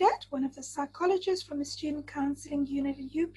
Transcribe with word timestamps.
Sidat, 0.00 0.26
one 0.30 0.44
of 0.44 0.54
the 0.54 0.62
psychologists 0.62 1.46
from 1.46 1.58
the 1.58 1.64
Student 1.64 2.06
Counseling 2.06 2.66
Unit 2.66 2.96
at 2.98 3.22
UP, 3.22 3.36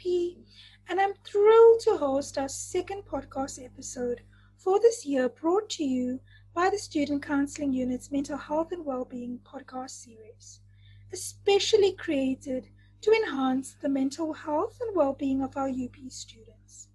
and 0.88 1.02
I'm 1.02 1.14
thrilled 1.26 1.82
to 1.82 1.98
host 1.98 2.38
our 2.38 2.48
second 2.48 3.04
podcast 3.04 3.62
episode 3.62 4.22
for 4.58 4.80
this 4.80 5.06
year 5.06 5.28
brought 5.28 5.70
to 5.72 5.84
you 5.84 6.22
by 6.54 6.70
the 6.70 6.78
Student 6.78 7.22
Counseling 7.22 7.74
Unit's 7.74 8.14
Mental 8.14 8.38
Health 8.38 8.72
and 8.72 8.86
Wellbeing 8.86 9.40
podcast 9.44 9.90
series, 9.90 10.62
especially 11.12 11.94
created 11.94 12.70
to 13.02 13.12
enhance 13.12 13.76
the 13.82 13.90
mental 13.90 14.32
health 14.32 14.78
and 14.80 14.96
well-being 14.96 15.42
of 15.42 15.58
our 15.58 15.68
UP 15.68 15.98
students. 16.08 16.88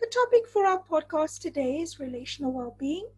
The 0.00 0.06
topic 0.06 0.48
for 0.48 0.64
our 0.64 0.82
podcast 0.82 1.40
today 1.40 1.80
is 1.80 2.00
relational 2.00 2.52
well-being 2.52 3.08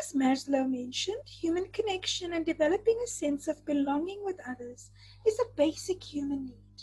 as 0.00 0.12
Maslow 0.12 0.68
mentioned, 0.68 1.26
human 1.26 1.66
connection 1.68 2.32
and 2.32 2.44
developing 2.44 2.98
a 3.02 3.06
sense 3.06 3.48
of 3.48 3.64
belonging 3.64 4.24
with 4.24 4.40
others 4.46 4.90
is 5.26 5.38
a 5.38 5.56
basic 5.56 6.02
human 6.02 6.46
need. 6.46 6.82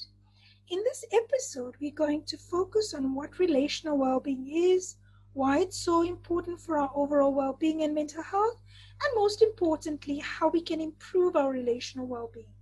In 0.69 0.83
this 0.83 1.05
episode, 1.11 1.75
we're 1.81 1.91
going 1.91 2.23
to 2.23 2.37
focus 2.37 2.93
on 2.93 3.13
what 3.13 3.39
relational 3.39 3.97
well 3.97 4.19
being 4.19 4.47
is, 4.47 4.97
why 5.33 5.59
it's 5.59 5.77
so 5.77 6.03
important 6.03 6.59
for 6.59 6.77
our 6.77 6.91
overall 6.95 7.33
well 7.33 7.53
being 7.53 7.83
and 7.83 7.93
mental 7.93 8.23
health, 8.23 8.59
and 9.03 9.15
most 9.15 9.41
importantly, 9.41 10.19
how 10.19 10.49
we 10.49 10.61
can 10.61 10.79
improve 10.81 11.35
our 11.35 11.51
relational 11.51 12.07
well 12.07 12.29
being. 12.33 12.53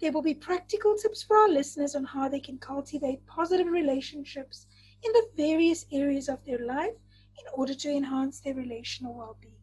There 0.00 0.12
will 0.12 0.22
be 0.22 0.34
practical 0.34 0.96
tips 0.96 1.22
for 1.22 1.36
our 1.36 1.48
listeners 1.48 1.94
on 1.94 2.04
how 2.04 2.28
they 2.28 2.40
can 2.40 2.58
cultivate 2.58 3.26
positive 3.26 3.68
relationships 3.68 4.66
in 5.04 5.12
the 5.12 5.28
various 5.36 5.86
areas 5.92 6.28
of 6.28 6.44
their 6.44 6.64
life 6.64 6.96
in 7.38 7.44
order 7.54 7.74
to 7.74 7.90
enhance 7.90 8.40
their 8.40 8.54
relational 8.54 9.14
well 9.14 9.36
being. 9.40 9.61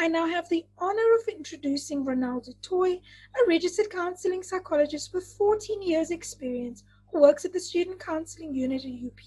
I 0.00 0.08
now 0.08 0.26
have 0.26 0.48
the 0.48 0.64
honor 0.78 1.14
of 1.20 1.28
introducing 1.28 2.06
Ronelle 2.06 2.42
du 2.42 2.54
Toit, 2.62 3.02
a 3.36 3.46
registered 3.46 3.90
counseling 3.90 4.42
psychologist 4.42 5.12
with 5.12 5.34
14 5.36 5.82
years 5.82 6.10
experience 6.10 6.84
who 7.12 7.20
works 7.20 7.44
at 7.44 7.52
the 7.52 7.60
Student 7.60 8.00
Counseling 8.00 8.54
Unit 8.54 8.82
at 8.86 8.92
UP. 8.92 9.20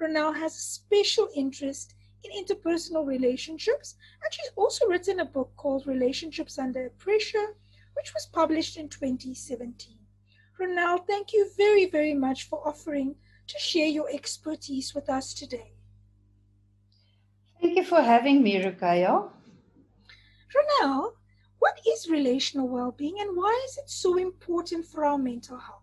Ronelle 0.00 0.34
has 0.34 0.56
a 0.56 0.58
special 0.58 1.28
interest 1.36 1.96
in 2.24 2.32
interpersonal 2.32 3.06
relationships, 3.06 3.96
and 4.24 4.32
she's 4.32 4.50
also 4.56 4.86
written 4.86 5.20
a 5.20 5.24
book 5.26 5.52
called 5.58 5.86
Relationships 5.86 6.58
Under 6.58 6.88
Pressure, 6.96 7.48
which 7.94 8.14
was 8.14 8.24
published 8.32 8.78
in 8.78 8.88
2017. 8.88 9.98
Ronelle, 10.58 11.06
thank 11.06 11.34
you 11.34 11.50
very, 11.58 11.84
very 11.84 12.14
much 12.14 12.44
for 12.44 12.66
offering 12.66 13.16
to 13.48 13.58
share 13.58 13.88
your 13.88 14.08
expertise 14.10 14.94
with 14.94 15.10
us 15.10 15.34
today. 15.34 15.74
Thank 17.60 17.76
you 17.76 17.84
for 17.84 18.00
having 18.00 18.42
me, 18.42 18.62
Rukaya. 18.64 19.28
Ronel, 20.54 21.12
what 21.58 21.78
is 21.86 22.08
relational 22.08 22.68
well-being 22.68 23.20
and 23.20 23.36
why 23.36 23.60
is 23.66 23.78
it 23.78 23.88
so 23.88 24.16
important 24.16 24.84
for 24.86 25.04
our 25.04 25.18
mental 25.18 25.58
health? 25.58 25.80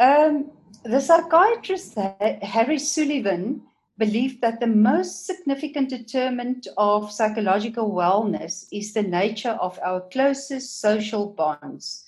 Um, 0.00 0.50
the 0.84 1.00
psychiatrist 1.00 1.94
Harry 2.42 2.78
Sullivan 2.78 3.62
believed 3.98 4.40
that 4.40 4.58
the 4.58 4.66
most 4.66 5.26
significant 5.26 5.90
determinant 5.90 6.66
of 6.76 7.12
psychological 7.12 7.92
wellness 7.92 8.66
is 8.72 8.92
the 8.92 9.02
nature 9.02 9.56
of 9.60 9.78
our 9.84 10.00
closest 10.08 10.80
social 10.80 11.28
bonds. 11.28 12.04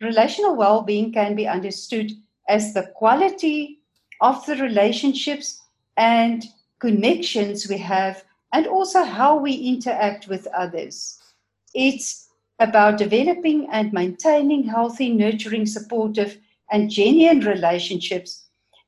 Relational 0.00 0.54
well-being 0.54 1.12
can 1.12 1.34
be 1.34 1.48
understood 1.48 2.12
as 2.48 2.74
the 2.74 2.92
quality 2.94 3.80
of 4.20 4.44
the 4.46 4.56
relationships 4.56 5.60
and 5.96 6.44
connections 6.78 7.68
we 7.68 7.78
have 7.78 8.22
and 8.54 8.68
also 8.68 9.02
how 9.02 9.36
we 9.36 9.52
interact 9.52 10.28
with 10.28 10.46
others. 10.56 11.18
It's 11.74 12.28
about 12.60 12.98
developing 12.98 13.68
and 13.72 13.92
maintaining 13.92 14.62
healthy, 14.62 15.12
nurturing, 15.12 15.66
supportive, 15.66 16.38
and 16.70 16.88
genuine 16.88 17.40
relationships, 17.40 18.44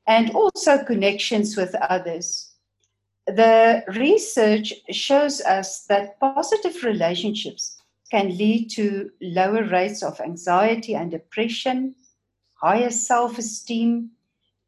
and 0.07 0.31
also 0.31 0.85
connections 0.85 1.57
with 1.57 1.75
others. 1.75 2.53
The 3.27 3.83
research 3.89 4.73
shows 4.91 5.41
us 5.41 5.83
that 5.87 6.17
positive 6.21 6.81
relationships 6.85 7.81
can 8.09 8.37
lead 8.37 8.69
to 8.69 9.11
lower 9.21 9.65
rates 9.65 10.01
of 10.01 10.21
anxiety 10.21 10.95
and 10.95 11.11
depression, 11.11 11.93
higher 12.53 12.89
self 12.89 13.37
esteem, 13.37 14.11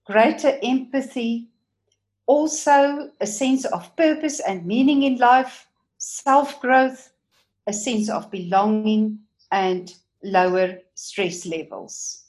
greater 0.06 0.60
empathy, 0.62 1.48
also 2.30 3.10
a 3.20 3.26
sense 3.26 3.66
of 3.66 3.96
purpose 3.96 4.40
and 4.40 4.64
meaning 4.64 5.02
in 5.02 5.18
life, 5.18 5.68
self 5.98 6.62
growth, 6.62 7.12
a 7.66 7.74
sense 7.74 8.08
of 8.08 8.30
belonging, 8.30 9.18
and 9.52 9.96
lower 10.24 10.78
stress 10.94 11.48
levels. 11.48 12.26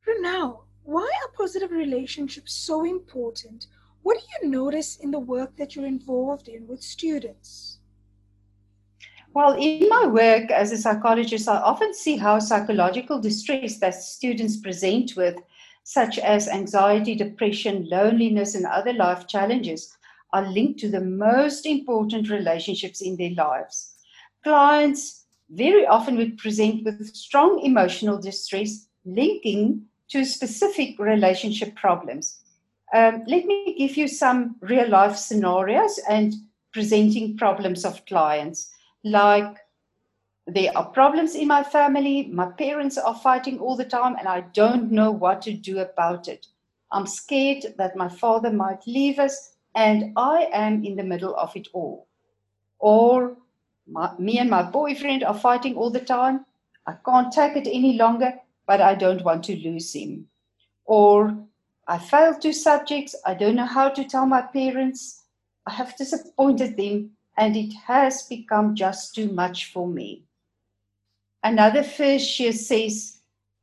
For 0.00 0.14
Now, 0.20 0.62
why 0.84 1.02
are 1.02 1.36
positive 1.36 1.70
relationships 1.70 2.54
so 2.54 2.84
important? 2.84 3.66
What 4.02 4.16
do 4.18 4.24
you 4.40 4.50
notice 4.50 4.96
in 4.96 5.10
the 5.10 5.18
work 5.18 5.54
that 5.56 5.76
you're 5.76 5.84
involved 5.84 6.48
in 6.48 6.66
with 6.66 6.82
students? 6.82 7.78
Well, 9.34 9.52
in 9.60 9.86
my 9.90 10.06
work 10.06 10.50
as 10.50 10.72
a 10.72 10.78
psychologist, 10.78 11.46
I 11.46 11.58
often 11.58 11.92
see 11.92 12.16
how 12.16 12.38
psychological 12.38 13.20
distress 13.20 13.78
that 13.80 13.96
students 13.96 14.56
present 14.56 15.14
with 15.14 15.36
such 15.88 16.18
as 16.18 16.48
anxiety, 16.48 17.14
depression, 17.14 17.88
loneliness, 17.88 18.56
and 18.56 18.66
other 18.66 18.92
life 18.92 19.28
challenges, 19.28 19.96
are 20.32 20.50
linked 20.50 20.80
to 20.80 20.88
the 20.88 21.00
most 21.00 21.64
important 21.64 22.28
relationships 22.28 23.00
in 23.00 23.16
their 23.16 23.30
lives. 23.36 23.94
Clients 24.42 25.26
very 25.48 25.86
often 25.86 26.16
would 26.16 26.38
present 26.38 26.84
with 26.84 27.14
strong 27.14 27.60
emotional 27.60 28.20
distress 28.20 28.88
linking 29.04 29.80
to 30.08 30.24
specific 30.24 30.98
relationship 30.98 31.76
problems. 31.76 32.40
Um, 32.92 33.22
let 33.28 33.44
me 33.46 33.76
give 33.78 33.96
you 33.96 34.08
some 34.08 34.56
real 34.62 34.88
life 34.88 35.16
scenarios 35.16 36.00
and 36.10 36.34
presenting 36.72 37.36
problems 37.36 37.84
of 37.84 38.04
clients 38.06 38.72
like 39.04 39.56
there 40.46 40.76
are 40.76 40.86
problems 40.90 41.34
in 41.34 41.48
my 41.48 41.64
family. 41.64 42.28
My 42.32 42.46
parents 42.46 42.96
are 42.98 43.14
fighting 43.14 43.58
all 43.58 43.76
the 43.76 43.84
time, 43.84 44.14
and 44.16 44.28
I 44.28 44.42
don't 44.52 44.92
know 44.92 45.10
what 45.10 45.42
to 45.42 45.52
do 45.52 45.80
about 45.80 46.28
it. 46.28 46.46
I'm 46.92 47.06
scared 47.06 47.74
that 47.78 47.96
my 47.96 48.08
father 48.08 48.52
might 48.52 48.86
leave 48.86 49.18
us, 49.18 49.56
and 49.74 50.12
I 50.16 50.48
am 50.52 50.84
in 50.84 50.94
the 50.94 51.02
middle 51.02 51.34
of 51.34 51.56
it 51.56 51.66
all. 51.72 52.06
Or 52.78 53.36
my, 53.88 54.12
me 54.18 54.38
and 54.38 54.48
my 54.48 54.62
boyfriend 54.62 55.24
are 55.24 55.34
fighting 55.34 55.74
all 55.76 55.90
the 55.90 56.00
time. 56.00 56.46
I 56.86 56.94
can't 57.04 57.32
take 57.32 57.56
it 57.56 57.68
any 57.68 57.94
longer, 57.94 58.34
but 58.68 58.80
I 58.80 58.94
don't 58.94 59.24
want 59.24 59.44
to 59.44 59.56
lose 59.56 59.92
him. 59.94 60.28
Or 60.84 61.36
I 61.88 61.98
failed 61.98 62.40
two 62.40 62.52
subjects. 62.52 63.16
I 63.26 63.34
don't 63.34 63.56
know 63.56 63.66
how 63.66 63.88
to 63.88 64.04
tell 64.04 64.26
my 64.26 64.42
parents. 64.42 65.24
I 65.66 65.72
have 65.72 65.96
disappointed 65.96 66.76
them, 66.76 67.10
and 67.36 67.56
it 67.56 67.72
has 67.86 68.22
become 68.22 68.76
just 68.76 69.16
too 69.16 69.32
much 69.32 69.72
for 69.72 69.88
me. 69.88 70.25
Another 71.46 71.84
first 71.84 72.40
year 72.40 72.50
says, 72.50 73.18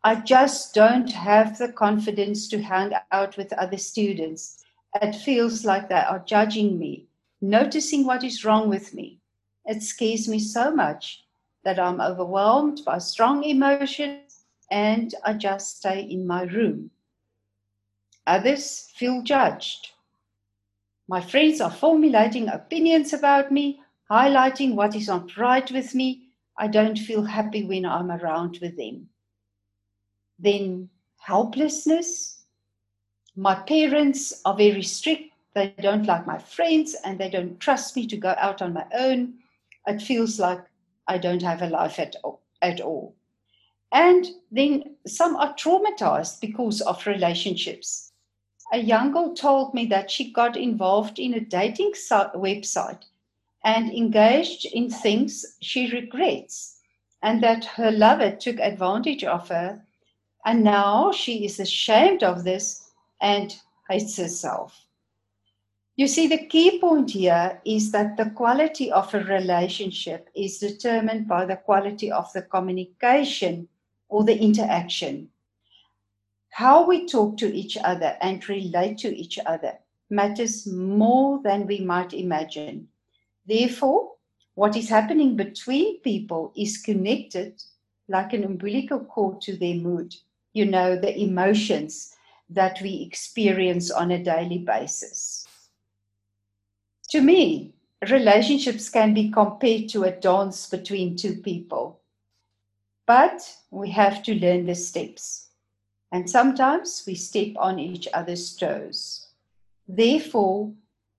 I 0.05 0.15
just 0.15 0.73
don't 0.73 1.11
have 1.11 1.57
the 1.57 1.67
confidence 1.67 2.47
to 2.47 2.61
hang 2.61 2.93
out 3.11 3.35
with 3.35 3.51
other 3.51 3.77
students. 3.77 4.63
It 5.01 5.13
feels 5.15 5.65
like 5.65 5.89
they 5.89 5.95
are 5.95 6.23
judging 6.25 6.79
me, 6.79 7.07
noticing 7.41 8.05
what 8.05 8.23
is 8.23 8.45
wrong 8.45 8.69
with 8.69 8.93
me. 8.93 9.19
It 9.65 9.83
scares 9.83 10.29
me 10.29 10.39
so 10.39 10.73
much 10.73 11.25
that 11.65 11.77
I'm 11.77 11.99
overwhelmed 11.99 12.85
by 12.85 12.99
strong 12.99 13.43
emotions 13.43 14.45
and 14.71 15.13
I 15.25 15.33
just 15.33 15.79
stay 15.79 16.03
in 16.03 16.25
my 16.25 16.43
room. 16.43 16.89
Others 18.25 18.93
feel 18.95 19.21
judged. 19.23 19.89
My 21.09 21.19
friends 21.19 21.59
are 21.59 21.69
formulating 21.69 22.47
opinions 22.47 23.11
about 23.11 23.51
me, 23.51 23.81
highlighting 24.09 24.75
what 24.75 24.95
is 24.95 25.09
not 25.09 25.35
right 25.35 25.69
with 25.69 25.93
me, 25.93 26.29
I 26.63 26.67
don't 26.67 26.97
feel 26.97 27.23
happy 27.23 27.65
when 27.65 27.85
I'm 27.85 28.09
around 28.09 28.59
with 28.61 28.77
them. 28.77 29.09
Then 30.39 30.89
helplessness. 31.17 32.45
My 33.35 33.55
parents 33.55 34.41
are 34.45 34.55
very 34.55 34.81
strict. 34.81 35.33
They 35.55 35.73
don't 35.81 36.05
like 36.05 36.25
my 36.25 36.37
friends 36.37 36.95
and 37.03 37.19
they 37.19 37.29
don't 37.29 37.59
trust 37.59 37.97
me 37.97 38.07
to 38.07 38.15
go 38.15 38.33
out 38.37 38.61
on 38.61 38.71
my 38.71 38.85
own. 38.97 39.33
It 39.87 40.01
feels 40.01 40.39
like 40.39 40.61
I 41.05 41.17
don't 41.17 41.41
have 41.41 41.61
a 41.61 41.67
life 41.67 41.99
at 41.99 42.15
all. 42.23 42.39
At 42.61 42.79
all. 42.79 43.13
And 43.91 44.25
then 44.49 44.95
some 45.05 45.35
are 45.35 45.53
traumatized 45.55 46.39
because 46.39 46.79
of 46.79 47.05
relationships. 47.05 48.13
A 48.71 48.77
young 48.77 49.11
girl 49.11 49.33
told 49.33 49.73
me 49.73 49.85
that 49.87 50.09
she 50.09 50.31
got 50.31 50.55
involved 50.55 51.19
in 51.19 51.33
a 51.33 51.41
dating 51.41 51.91
website 51.91 53.03
and 53.63 53.91
engaged 53.91 54.65
in 54.65 54.89
things 54.89 55.57
she 55.61 55.89
regrets, 55.91 56.79
and 57.21 57.41
that 57.41 57.65
her 57.65 57.91
lover 57.91 58.31
took 58.31 58.59
advantage 58.59 59.23
of 59.23 59.47
her, 59.49 59.81
and 60.45 60.63
now 60.63 61.11
she 61.11 61.45
is 61.45 61.59
ashamed 61.59 62.23
of 62.23 62.43
this 62.43 62.91
and 63.21 63.55
hates 63.89 64.17
herself. 64.17 64.85
You 65.95 66.07
see, 66.07 66.27
the 66.27 66.47
key 66.47 66.79
point 66.79 67.11
here 67.11 67.61
is 67.65 67.91
that 67.91 68.17
the 68.17 68.31
quality 68.31 68.91
of 68.91 69.13
a 69.13 69.23
relationship 69.23 70.27
is 70.35 70.57
determined 70.57 71.27
by 71.27 71.45
the 71.45 71.57
quality 71.57 72.11
of 72.11 72.33
the 72.33 72.41
communication 72.41 73.67
or 74.09 74.23
the 74.23 74.37
interaction. 74.37 75.29
How 76.49 76.85
we 76.85 77.05
talk 77.07 77.37
to 77.37 77.53
each 77.53 77.77
other 77.77 78.17
and 78.21 78.47
relate 78.49 78.97
to 78.99 79.15
each 79.15 79.37
other 79.45 79.79
matters 80.09 80.67
more 80.67 81.39
than 81.43 81.67
we 81.67 81.79
might 81.79 82.13
imagine. 82.13 82.87
Therefore, 83.45 84.13
what 84.55 84.75
is 84.75 84.89
happening 84.89 85.35
between 85.35 85.99
people 86.01 86.53
is 86.55 86.77
connected 86.77 87.61
like 88.07 88.33
an 88.33 88.43
umbilical 88.43 88.99
cord 88.99 89.41
to 89.41 89.57
their 89.57 89.75
mood, 89.75 90.15
you 90.53 90.65
know, 90.65 90.95
the 90.95 91.17
emotions 91.17 92.15
that 92.49 92.79
we 92.81 93.01
experience 93.01 93.89
on 93.89 94.11
a 94.11 94.23
daily 94.23 94.59
basis. 94.59 95.47
To 97.09 97.21
me, 97.21 97.73
relationships 98.09 98.89
can 98.89 99.13
be 99.13 99.29
compared 99.29 99.89
to 99.89 100.03
a 100.03 100.11
dance 100.11 100.69
between 100.69 101.15
two 101.15 101.35
people. 101.35 101.99
But 103.05 103.55
we 103.71 103.89
have 103.91 104.23
to 104.23 104.35
learn 104.35 104.65
the 104.65 104.75
steps. 104.75 105.47
And 106.11 106.29
sometimes 106.29 107.03
we 107.07 107.15
step 107.15 107.53
on 107.57 107.79
each 107.79 108.07
other's 108.13 108.55
toes. 108.55 109.27
Therefore, 109.87 110.71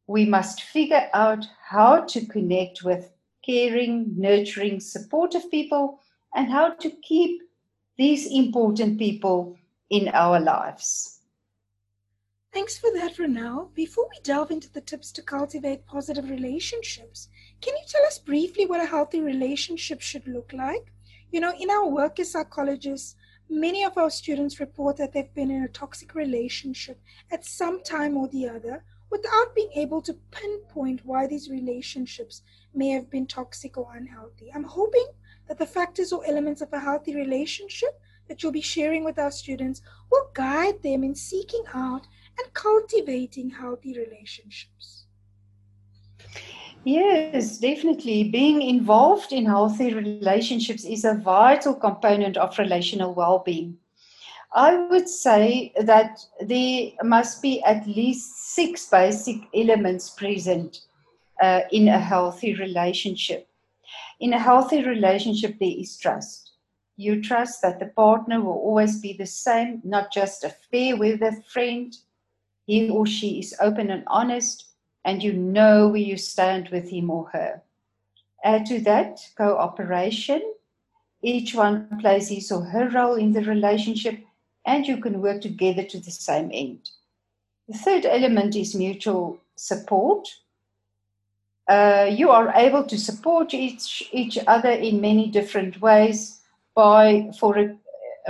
we 0.06 0.24
must 0.24 0.62
figure 0.62 1.08
out 1.14 1.46
how 1.62 2.02
to 2.02 2.26
connect 2.26 2.82
with 2.82 3.12
caring, 3.44 4.14
nurturing, 4.16 4.80
supportive 4.80 5.50
people 5.50 6.00
and 6.34 6.50
how 6.50 6.74
to 6.74 6.90
keep 7.02 7.42
these 7.96 8.26
important 8.30 8.98
people 8.98 9.56
in 9.90 10.08
our 10.08 10.40
lives. 10.40 11.20
Thanks 12.52 12.78
for 12.78 12.90
that, 12.94 13.16
Ronelle. 13.16 13.74
Before 13.74 14.08
we 14.10 14.20
delve 14.22 14.50
into 14.50 14.70
the 14.70 14.80
tips 14.80 15.10
to 15.12 15.22
cultivate 15.22 15.86
positive 15.86 16.30
relationships, 16.30 17.28
can 17.60 17.74
you 17.74 17.82
tell 17.88 18.04
us 18.04 18.18
briefly 18.18 18.66
what 18.66 18.80
a 18.80 18.86
healthy 18.86 19.20
relationship 19.20 20.00
should 20.00 20.26
look 20.28 20.52
like? 20.52 20.92
You 21.32 21.40
know, 21.40 21.52
in 21.58 21.70
our 21.70 21.88
work 21.88 22.20
as 22.20 22.30
psychologists, 22.30 23.16
many 23.50 23.82
of 23.84 23.98
our 23.98 24.10
students 24.10 24.60
report 24.60 24.96
that 24.98 25.12
they've 25.12 25.34
been 25.34 25.50
in 25.50 25.64
a 25.64 25.68
toxic 25.68 26.14
relationship 26.14 27.00
at 27.30 27.44
some 27.44 27.82
time 27.82 28.16
or 28.16 28.28
the 28.28 28.48
other 28.48 28.84
without 29.10 29.54
being 29.54 29.70
able 29.74 30.02
to 30.02 30.14
pinpoint 30.30 31.00
why 31.04 31.26
these 31.26 31.50
relationships 31.50 32.42
may 32.74 32.88
have 32.88 33.10
been 33.10 33.26
toxic 33.26 33.76
or 33.76 33.94
unhealthy. 33.94 34.50
I'm 34.54 34.64
hoping 34.64 35.06
that 35.48 35.58
the 35.58 35.66
factors 35.66 36.12
or 36.12 36.24
elements 36.26 36.60
of 36.60 36.72
a 36.72 36.80
healthy 36.80 37.14
relationship 37.14 38.00
that 38.28 38.42
you'll 38.42 38.52
be 38.52 38.60
sharing 38.60 39.04
with 39.04 39.18
our 39.18 39.30
students 39.30 39.82
will 40.10 40.30
guide 40.32 40.82
them 40.82 41.04
in 41.04 41.14
seeking 41.14 41.64
out 41.74 42.06
and 42.38 42.52
cultivating 42.54 43.50
healthy 43.50 43.96
relationships. 43.98 45.06
Yes, 46.84 47.58
definitely. 47.58 48.24
Being 48.24 48.60
involved 48.60 49.32
in 49.32 49.46
healthy 49.46 49.94
relationships 49.94 50.84
is 50.84 51.04
a 51.04 51.14
vital 51.14 51.74
component 51.74 52.36
of 52.36 52.58
relational 52.58 53.14
well 53.14 53.42
being. 53.44 53.78
I 54.54 54.86
would 54.88 55.08
say 55.08 55.72
that 55.80 56.24
there 56.40 56.92
must 57.02 57.42
be 57.42 57.60
at 57.64 57.88
least 57.88 58.54
six 58.54 58.88
basic 58.88 59.36
elements 59.52 60.10
present 60.10 60.82
uh, 61.42 61.62
in 61.72 61.88
a 61.88 61.98
healthy 61.98 62.54
relationship. 62.54 63.48
In 64.20 64.32
a 64.32 64.38
healthy 64.38 64.84
relationship, 64.84 65.58
there 65.58 65.74
is 65.76 65.96
trust. 65.96 66.52
You 66.96 67.20
trust 67.20 67.62
that 67.62 67.80
the 67.80 67.86
partner 67.86 68.40
will 68.40 68.52
always 68.52 69.00
be 69.00 69.12
the 69.12 69.26
same, 69.26 69.80
not 69.82 70.12
just 70.12 70.44
a 70.44 70.54
fair 70.70 70.96
weather 70.96 71.32
friend, 71.48 71.92
he 72.64 72.88
or 72.88 73.06
she 73.06 73.40
is 73.40 73.56
open 73.60 73.90
and 73.90 74.04
honest, 74.06 74.68
and 75.04 75.20
you 75.20 75.32
know 75.32 75.88
where 75.88 75.96
you 75.96 76.16
stand 76.16 76.68
with 76.68 76.90
him 76.90 77.10
or 77.10 77.28
her. 77.30 77.62
Add 78.44 78.66
to 78.66 78.80
that 78.82 79.18
cooperation. 79.36 80.42
Each 81.22 81.54
one 81.54 81.98
plays 82.00 82.28
his 82.28 82.52
or 82.52 82.62
her 82.62 82.88
role 82.88 83.16
in 83.16 83.32
the 83.32 83.42
relationship, 83.42 84.20
and 84.66 84.86
you 84.86 84.98
can 84.98 85.20
work 85.20 85.40
together 85.40 85.82
to 85.82 86.00
the 86.00 86.10
same 86.10 86.50
end. 86.52 86.90
The 87.68 87.78
third 87.78 88.04
element 88.06 88.56
is 88.56 88.74
mutual 88.74 89.38
support. 89.56 90.28
Uh, 91.68 92.10
you 92.10 92.30
are 92.30 92.52
able 92.54 92.84
to 92.84 92.98
support 92.98 93.54
each, 93.54 94.08
each 94.12 94.38
other 94.46 94.70
in 94.70 95.00
many 95.00 95.28
different 95.28 95.80
ways 95.80 96.40
by, 96.74 97.30
for, 97.38 97.76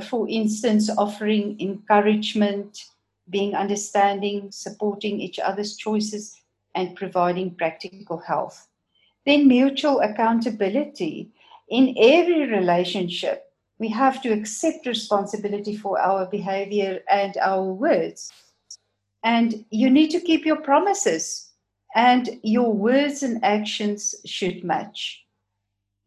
for 0.09 0.29
instance, 0.29 0.89
offering 0.97 1.61
encouragement, 1.61 2.85
being 3.29 3.55
understanding, 3.55 4.53
supporting 4.53 5.21
each 5.21 5.39
other's 5.39 5.77
choices, 5.77 6.37
and 6.77 6.97
providing 6.97 7.55
practical 7.55 8.19
help. 8.19 8.53
Then, 9.27 9.49
mutual 9.49 10.01
accountability. 10.01 11.31
In 11.71 11.95
every 11.99 12.47
relationship, 12.47 13.51
we 13.85 13.91
have 13.91 14.23
to 14.23 14.33
accept 14.33 14.87
responsibility 14.87 15.77
for 15.77 16.01
our 16.01 16.25
behavior 16.25 17.01
and 17.11 17.37
our 17.37 17.63
words. 17.63 18.33
And 19.23 19.67
you 19.69 19.91
need 19.91 20.11
to 20.13 20.21
keep 20.21 20.47
your 20.47 20.61
promises, 20.71 21.51
and 21.95 22.41
your 22.43 22.73
words 22.73 23.23
and 23.23 23.45
actions 23.45 24.15
should 24.25 24.65
match. 24.65 25.23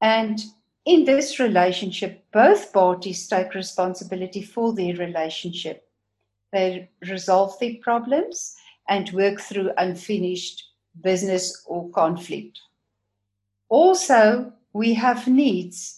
And 0.02 0.40
in 0.86 1.06
this 1.06 1.40
relationship, 1.40 2.26
both 2.34 2.74
parties 2.74 3.28
take 3.28 3.54
responsibility 3.54 4.42
for 4.42 4.74
their 4.74 4.96
relationship 4.96 5.84
they 6.54 6.90
resolve 7.08 7.60
their 7.60 7.76
problems 7.82 8.56
and 8.90 9.12
work 9.12 9.40
through 9.40 9.72
unfinished 9.78 10.64
business 11.04 11.64
or 11.68 11.90
conflict. 11.90 12.60
Also, 13.70 14.52
we 14.74 14.94
have 14.94 15.28
needs, 15.28 15.97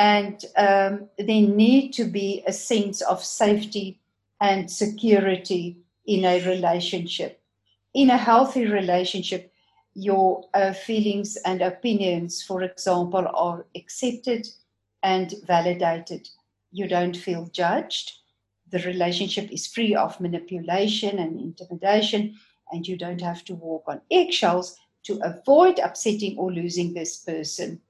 and 0.00 0.44
um, 0.56 1.08
there 1.18 1.42
need 1.42 1.92
to 1.92 2.04
be 2.04 2.42
a 2.46 2.52
sense 2.52 3.02
of 3.02 3.22
safety 3.22 4.00
and 4.40 4.70
security 4.70 5.76
in 6.06 6.24
a 6.24 6.40
relationship. 6.46 7.42
In 7.92 8.10
a 8.10 8.16
healthy 8.16 8.66
relationship, 8.66 9.52
your 9.94 10.44
uh, 10.54 10.72
feelings 10.72 11.36
and 11.44 11.60
opinions, 11.60 12.42
for 12.42 12.62
example, 12.62 13.26
are 13.34 13.66
accepted 13.76 14.48
and 15.02 15.34
validated. 15.46 16.28
You 16.72 16.88
don't 16.88 17.16
feel 17.16 17.50
judged 17.52 18.20
the 18.70 18.78
relationship 18.80 19.50
is 19.50 19.66
free 19.66 19.94
of 19.94 20.20
manipulation 20.20 21.18
and 21.18 21.40
intimidation, 21.40 22.36
and 22.70 22.86
you 22.86 22.96
don't 22.96 23.20
have 23.20 23.44
to 23.44 23.54
walk 23.54 23.84
on 23.88 24.00
eggshells 24.10 24.76
to 25.02 25.18
avoid 25.24 25.78
upsetting 25.80 26.38
or 26.38 26.52
losing 26.52 26.94
this 26.94 27.18
person. 27.18 27.80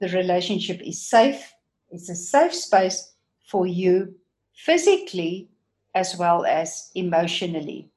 The 0.00 0.08
relationship 0.08 0.80
is 0.82 1.02
safe, 1.02 1.52
it's 1.90 2.08
a 2.08 2.14
safe 2.14 2.54
space 2.54 3.12
for 3.46 3.66
you 3.66 4.14
physically 4.54 5.48
as 5.94 6.16
well 6.16 6.44
as 6.44 6.90
emotionally. 6.94 7.90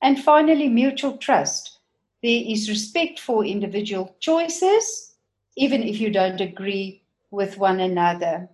And 0.00 0.22
finally, 0.22 0.68
mutual 0.68 1.16
trust. 1.16 1.78
There 2.22 2.42
is 2.46 2.68
respect 2.68 3.18
for 3.18 3.44
individual 3.44 4.16
choices, 4.20 5.14
even 5.56 5.82
if 5.82 6.00
you 6.00 6.10
don't 6.10 6.40
agree 6.40 7.02
with 7.30 7.58
one 7.58 7.80
another 7.80 8.48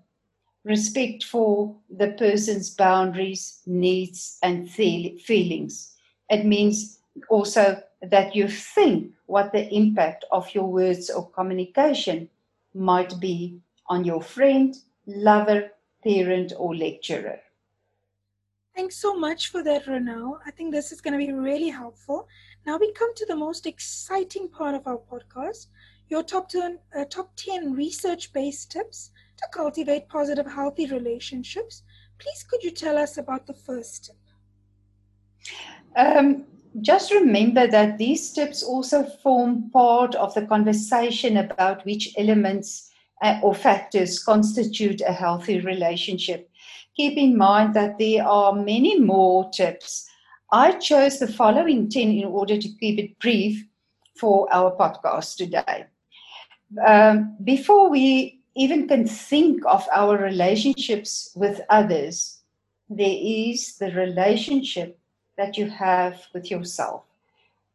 respect 0.64 1.24
for 1.24 1.74
the 1.90 2.08
person's 2.12 2.70
boundaries, 2.70 3.60
needs, 3.66 4.38
and 4.42 4.70
feelings. 4.70 5.94
It 6.28 6.44
means 6.44 7.00
also 7.30 7.82
that 8.02 8.36
you 8.36 8.48
think 8.48 9.12
what 9.26 9.52
the 9.52 9.72
impact 9.74 10.24
of 10.30 10.54
your 10.54 10.66
words 10.66 11.10
or 11.10 11.30
communication 11.30 12.28
might 12.74 13.18
be 13.18 13.58
on 13.88 14.04
your 14.04 14.22
friend, 14.22 14.74
lover, 15.06 15.70
parent, 16.02 16.52
or 16.56 16.74
lecturer. 16.74 17.40
Thanks 18.76 18.96
so 18.96 19.18
much 19.18 19.48
for 19.48 19.62
that, 19.64 19.86
Ronelle. 19.86 20.38
I 20.46 20.50
think 20.52 20.72
this 20.72 20.92
is 20.92 21.00
going 21.00 21.18
to 21.18 21.26
be 21.26 21.32
really 21.32 21.68
helpful. 21.68 22.28
Now 22.66 22.78
we 22.78 22.92
come 22.92 23.14
to 23.14 23.26
the 23.26 23.34
most 23.34 23.66
exciting 23.66 24.48
part 24.48 24.74
of 24.74 24.86
our 24.86 24.98
podcast 24.98 25.66
your 26.08 26.22
top 26.22 26.48
10, 26.48 26.78
uh, 26.96 27.04
top 27.04 27.34
10 27.36 27.74
research 27.74 28.32
based 28.32 28.72
tips 28.72 29.10
to 29.36 29.46
cultivate 29.52 30.08
positive, 30.08 30.46
healthy 30.46 30.86
relationships. 30.86 31.82
Please, 32.18 32.42
could 32.48 32.62
you 32.62 32.70
tell 32.70 32.96
us 32.96 33.18
about 33.18 33.46
the 33.46 33.54
first 33.54 34.06
tip? 34.06 34.16
Um, 35.96 36.46
just 36.80 37.12
remember 37.12 37.66
that 37.66 37.98
these 37.98 38.32
tips 38.32 38.62
also 38.62 39.04
form 39.04 39.70
part 39.70 40.14
of 40.14 40.34
the 40.34 40.46
conversation 40.46 41.36
about 41.36 41.84
which 41.84 42.14
elements 42.16 42.87
or 43.42 43.54
factors 43.54 44.22
constitute 44.22 45.00
a 45.00 45.12
healthy 45.12 45.60
relationship. 45.60 46.50
Keep 46.96 47.16
in 47.16 47.36
mind 47.36 47.74
that 47.74 47.98
there 47.98 48.26
are 48.26 48.52
many 48.52 48.98
more 48.98 49.50
tips. 49.50 50.08
I 50.50 50.72
chose 50.72 51.18
the 51.18 51.28
following 51.28 51.88
10 51.88 52.10
in 52.10 52.24
order 52.24 52.56
to 52.56 52.68
keep 52.80 52.98
it 52.98 53.18
brief 53.18 53.64
for 54.16 54.52
our 54.52 54.74
podcast 54.76 55.36
today. 55.36 55.86
Um, 56.86 57.36
before 57.44 57.88
we 57.88 58.40
even 58.56 58.88
can 58.88 59.06
think 59.06 59.64
of 59.66 59.86
our 59.94 60.18
relationships 60.18 61.30
with 61.36 61.60
others, 61.70 62.40
there 62.90 63.18
is 63.18 63.76
the 63.76 63.92
relationship 63.92 64.98
that 65.36 65.56
you 65.56 65.68
have 65.70 66.26
with 66.34 66.50
yourself. 66.50 67.04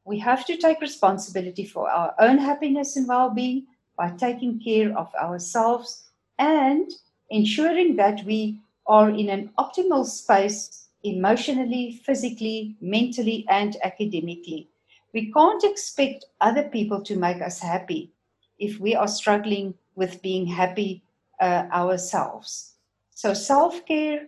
We 0.06 0.20
have 0.20 0.46
to 0.48 0.58
take 0.58 0.82
responsibility 0.82 1.66
for 1.66 1.90
our 1.90 2.14
own 2.20 2.38
happiness 2.38 2.98
and 2.98 3.08
well 3.08 3.30
being 3.30 3.68
by 3.98 4.12
taking 4.12 4.60
care 4.60 4.98
of 4.98 5.14
ourselves 5.16 6.10
and 6.40 6.92
ensuring 7.30 7.96
that 7.96 8.24
we 8.26 8.60
are 8.88 9.10
in 9.10 9.30
an 9.30 9.50
optimal 9.58 10.06
space 10.06 10.88
emotionally, 11.04 12.02
physically, 12.04 12.76
mentally, 12.82 13.46
and 13.50 13.78
academically. 13.84 14.70
We 15.14 15.32
can't 15.32 15.64
expect 15.64 16.26
other 16.42 16.64
people 16.64 17.02
to 17.04 17.18
make 17.18 17.42
us 17.42 17.60
happy 17.60 18.12
if 18.58 18.80
we 18.80 18.96
are 18.96 19.08
struggling 19.08 19.76
with 19.96 20.22
being 20.22 20.48
happy 20.48 21.04
uh, 21.40 21.66
ourselves. 21.72 22.74
So, 23.12 23.34
self 23.34 23.86
care, 23.86 24.28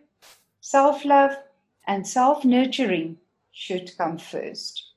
self 0.62 1.06
love, 1.06 1.36
and 1.88 2.08
self 2.08 2.46
nurturing 2.46 3.18
should 3.52 3.98
come 3.98 4.18
first. 4.18 4.92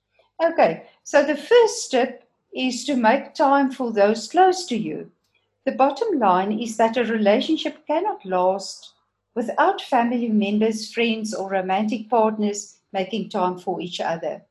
Okay, 0.44 0.84
so 1.04 1.24
the 1.24 1.36
first 1.36 1.84
step 1.84 2.27
is 2.54 2.84
to 2.84 2.96
make 2.96 3.34
time 3.34 3.70
for 3.70 3.92
those 3.92 4.28
close 4.28 4.66
to 4.66 4.76
you. 4.76 5.10
The 5.64 5.72
bottom 5.72 6.18
line 6.18 6.58
is 6.58 6.76
that 6.78 6.96
a 6.96 7.04
relationship 7.04 7.86
cannot 7.86 8.24
last 8.24 8.94
without 9.34 9.82
family 9.82 10.28
members, 10.28 10.92
friends, 10.92 11.34
or 11.34 11.50
romantic 11.50 12.08
partners 12.08 12.78
making 12.92 13.28
time 13.28 13.58
for 13.58 13.80
each 13.80 14.00
other. 14.00 14.42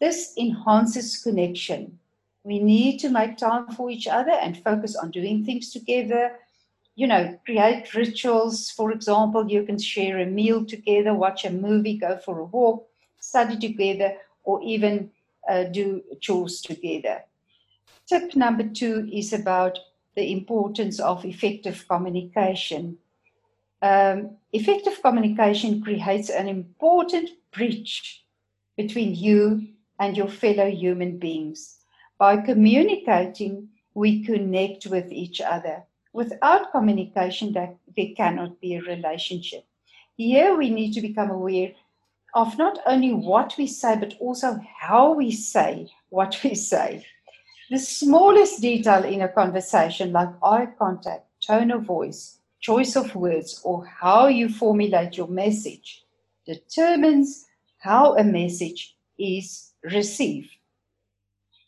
This 0.00 0.34
enhances 0.36 1.16
connection. 1.22 1.98
We 2.44 2.58
need 2.58 2.98
to 2.98 3.08
make 3.08 3.36
time 3.36 3.68
for 3.68 3.90
each 3.90 4.06
other 4.06 4.32
and 4.32 4.62
focus 4.62 4.96
on 4.96 5.10
doing 5.10 5.44
things 5.44 5.70
together. 5.70 6.36
You 6.94 7.06
know, 7.06 7.38
create 7.44 7.94
rituals. 7.94 8.70
For 8.70 8.92
example, 8.92 9.50
you 9.50 9.62
can 9.62 9.78
share 9.78 10.18
a 10.18 10.26
meal 10.26 10.64
together, 10.64 11.14
watch 11.14 11.44
a 11.44 11.50
movie, 11.50 11.96
go 11.96 12.18
for 12.18 12.38
a 12.40 12.44
walk, 12.44 12.86
study 13.20 13.56
together, 13.58 14.16
or 14.44 14.62
even 14.62 15.10
uh, 15.48 15.64
do 15.64 16.02
chores 16.20 16.60
together. 16.60 17.24
Tip 18.08 18.34
number 18.34 18.64
two 18.64 19.06
is 19.12 19.34
about 19.34 19.78
the 20.16 20.32
importance 20.32 20.98
of 20.98 21.26
effective 21.26 21.84
communication. 21.88 22.96
Um, 23.82 24.38
effective 24.50 25.02
communication 25.02 25.82
creates 25.82 26.30
an 26.30 26.48
important 26.48 27.28
bridge 27.52 28.24
between 28.78 29.14
you 29.14 29.68
and 30.00 30.16
your 30.16 30.28
fellow 30.28 30.70
human 30.70 31.18
beings. 31.18 31.80
By 32.18 32.38
communicating, 32.38 33.68
we 33.92 34.24
connect 34.24 34.86
with 34.86 35.12
each 35.12 35.42
other. 35.42 35.82
Without 36.14 36.72
communication, 36.72 37.52
there 37.52 37.76
cannot 38.16 38.58
be 38.58 38.76
a 38.76 38.82
relationship. 38.82 39.66
Here, 40.16 40.56
we 40.56 40.70
need 40.70 40.94
to 40.94 41.02
become 41.02 41.30
aware 41.30 41.72
of 42.34 42.56
not 42.56 42.78
only 42.86 43.12
what 43.12 43.54
we 43.58 43.66
say, 43.66 43.96
but 43.98 44.14
also 44.18 44.58
how 44.80 45.12
we 45.12 45.30
say 45.30 45.90
what 46.08 46.40
we 46.42 46.54
say. 46.54 47.04
The 47.70 47.78
smallest 47.78 48.62
detail 48.62 49.04
in 49.04 49.22
a 49.22 49.28
conversation, 49.28 50.12
like 50.12 50.30
eye 50.42 50.68
contact, 50.78 51.26
tone 51.46 51.70
of 51.70 51.82
voice, 51.82 52.38
choice 52.60 52.96
of 52.96 53.14
words, 53.14 53.60
or 53.62 53.84
how 53.84 54.28
you 54.28 54.48
formulate 54.48 55.16
your 55.16 55.28
message, 55.28 56.04
determines 56.46 57.46
how 57.78 58.16
a 58.16 58.24
message 58.24 58.96
is 59.18 59.72
received. 59.82 60.50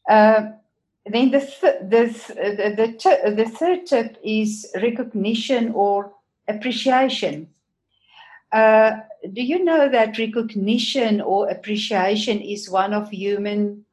Uh, 0.08 0.52
then 1.06 1.30
the, 1.30 1.40
th- 1.40 1.82
the, 1.82 2.06
th- 2.08 2.56
the, 2.56 2.96
the, 3.24 3.30
the 3.34 3.50
third 3.50 3.86
tip 3.86 4.16
is 4.24 4.70
recognition 4.82 5.72
or 5.72 6.12
appreciation. 6.48 7.48
Uh, 8.52 9.00
do 9.32 9.42
you 9.42 9.62
know 9.62 9.88
that 9.88 10.18
recognition 10.18 11.20
or 11.20 11.48
appreciation 11.50 12.40
is 12.40 12.70
one 12.70 12.92
of 12.92 13.12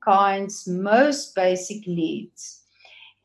humankind's 0.08 0.68
most 0.68 1.36
basic 1.36 1.88
needs? 1.88 2.64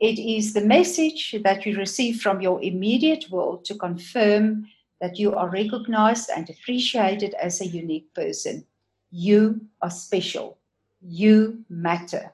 It 0.01 0.19
is 0.19 0.53
the 0.53 0.65
message 0.65 1.37
that 1.45 1.65
you 1.65 1.77
receive 1.77 2.21
from 2.21 2.41
your 2.41 2.62
immediate 2.62 3.31
world 3.31 3.65
to 3.67 3.75
confirm 3.75 4.67
that 5.01 5.19
you 5.19 5.35
are 5.35 5.49
recognized 5.49 6.31
and 6.35 6.49
appreciated 6.49 7.35
as 7.35 7.61
a 7.61 7.67
unique 7.67 8.12
person. 8.15 8.65
You 9.11 9.61
are 9.81 9.91
special. 9.91 10.59
You 11.01 11.65
matter. 11.69 12.33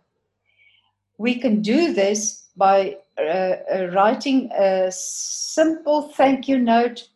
We 1.18 1.34
can 1.40 1.62
do 1.62 1.92
this 1.92 2.46
by 2.56 2.98
uh, 3.18 3.22
uh, 3.22 3.90
writing 3.92 4.50
a 4.52 4.90
simple 4.90 6.02
thank 6.10 6.48
you 6.48 6.58
note 6.58 7.08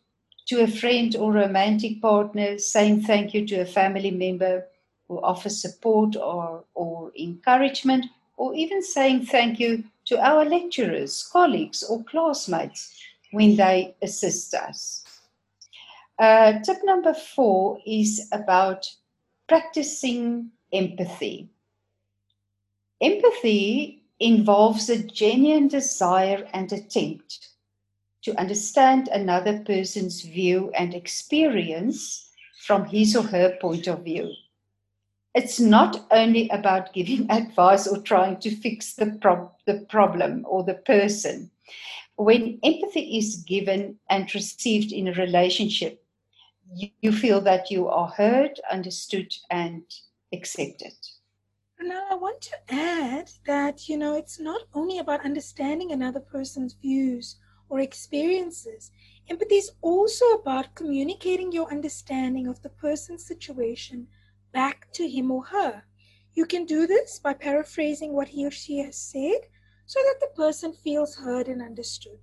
to 0.47 0.61
a 0.61 0.67
friend 0.67 1.15
or 1.15 1.31
romantic 1.31 2.01
partner, 2.01 2.57
saying 2.57 3.03
thank 3.03 3.33
you 3.33 3.47
to 3.47 3.61
a 3.61 3.65
family 3.65 4.11
member 4.11 4.65
who 5.07 5.21
offer 5.21 5.49
support 5.49 6.15
or, 6.15 6.63
or 6.73 7.11
encouragement, 7.19 8.05
or 8.37 8.55
even 8.55 8.81
saying 8.81 9.25
thank 9.25 9.59
you 9.59 9.83
to 10.05 10.19
our 10.19 10.45
lecturers, 10.45 11.29
colleagues, 11.31 11.83
or 11.83 12.03
classmates 12.03 12.99
when 13.31 13.55
they 13.55 13.95
assist 14.01 14.53
us. 14.53 15.03
Uh, 16.19 16.59
tip 16.59 16.77
number 16.83 17.13
four 17.13 17.79
is 17.85 18.27
about 18.31 18.89
practicing 19.47 20.51
empathy. 20.71 21.49
Empathy 23.01 24.03
involves 24.19 24.89
a 24.89 25.03
genuine 25.03 25.67
desire 25.67 26.47
and 26.53 26.71
attempt 26.71 27.49
to 28.21 28.39
understand 28.39 29.09
another 29.09 29.59
person's 29.59 30.21
view 30.21 30.71
and 30.77 30.93
experience 30.93 32.29
from 32.65 32.85
his 32.85 33.15
or 33.15 33.23
her 33.23 33.57
point 33.59 33.87
of 33.87 34.03
view. 34.03 34.31
It's 35.35 35.59
not 35.59 36.05
only 36.11 36.47
about 36.49 36.93
giving 36.93 37.25
advice 37.31 37.87
or 37.87 38.01
trying 38.01 38.39
to 38.41 38.55
fix 38.55 38.93
the, 38.93 39.17
prob- 39.21 39.53
the 39.65 39.85
problem 39.89 40.45
or 40.47 40.63
the 40.63 40.75
person. 40.75 41.49
When 42.15 42.59
empathy 42.63 43.17
is 43.17 43.37
given 43.37 43.97
and 44.09 44.33
received 44.33 44.91
in 44.91 45.07
a 45.07 45.13
relationship, 45.13 46.03
you, 46.75 46.89
you 47.01 47.11
feel 47.11 47.41
that 47.41 47.71
you 47.71 47.87
are 47.87 48.07
heard, 48.09 48.59
understood, 48.71 49.33
and 49.49 49.83
accepted. 50.31 50.93
Now, 51.79 52.05
I 52.11 52.15
want 52.15 52.41
to 52.41 52.73
add 52.73 53.31
that, 53.45 53.89
you 53.89 53.97
know, 53.97 54.15
it's 54.15 54.39
not 54.39 54.61
only 54.73 54.99
about 54.99 55.25
understanding 55.25 55.91
another 55.91 56.19
person's 56.19 56.73
views 56.73 57.37
or 57.67 57.79
experiences. 57.79 58.91
Empathy 59.29 59.55
is 59.55 59.71
also 59.81 60.25
about 60.33 60.75
communicating 60.75 61.51
your 61.51 61.69
understanding 61.71 62.47
of 62.47 62.61
the 62.61 62.69
person's 62.69 63.25
situation 63.25 64.07
back 64.53 64.87
to 64.93 65.09
him 65.09 65.31
or 65.31 65.45
her. 65.45 65.83
You 66.33 66.45
can 66.45 66.65
do 66.65 66.87
this 66.87 67.19
by 67.19 67.33
paraphrasing 67.33 68.13
what 68.13 68.29
he 68.29 68.45
or 68.45 68.51
she 68.51 68.79
has 68.79 68.95
said 68.97 69.41
so 69.85 69.99
that 70.03 70.19
the 70.21 70.35
person 70.35 70.73
feels 70.73 71.15
heard 71.17 71.47
and 71.47 71.61
understood. 71.61 72.19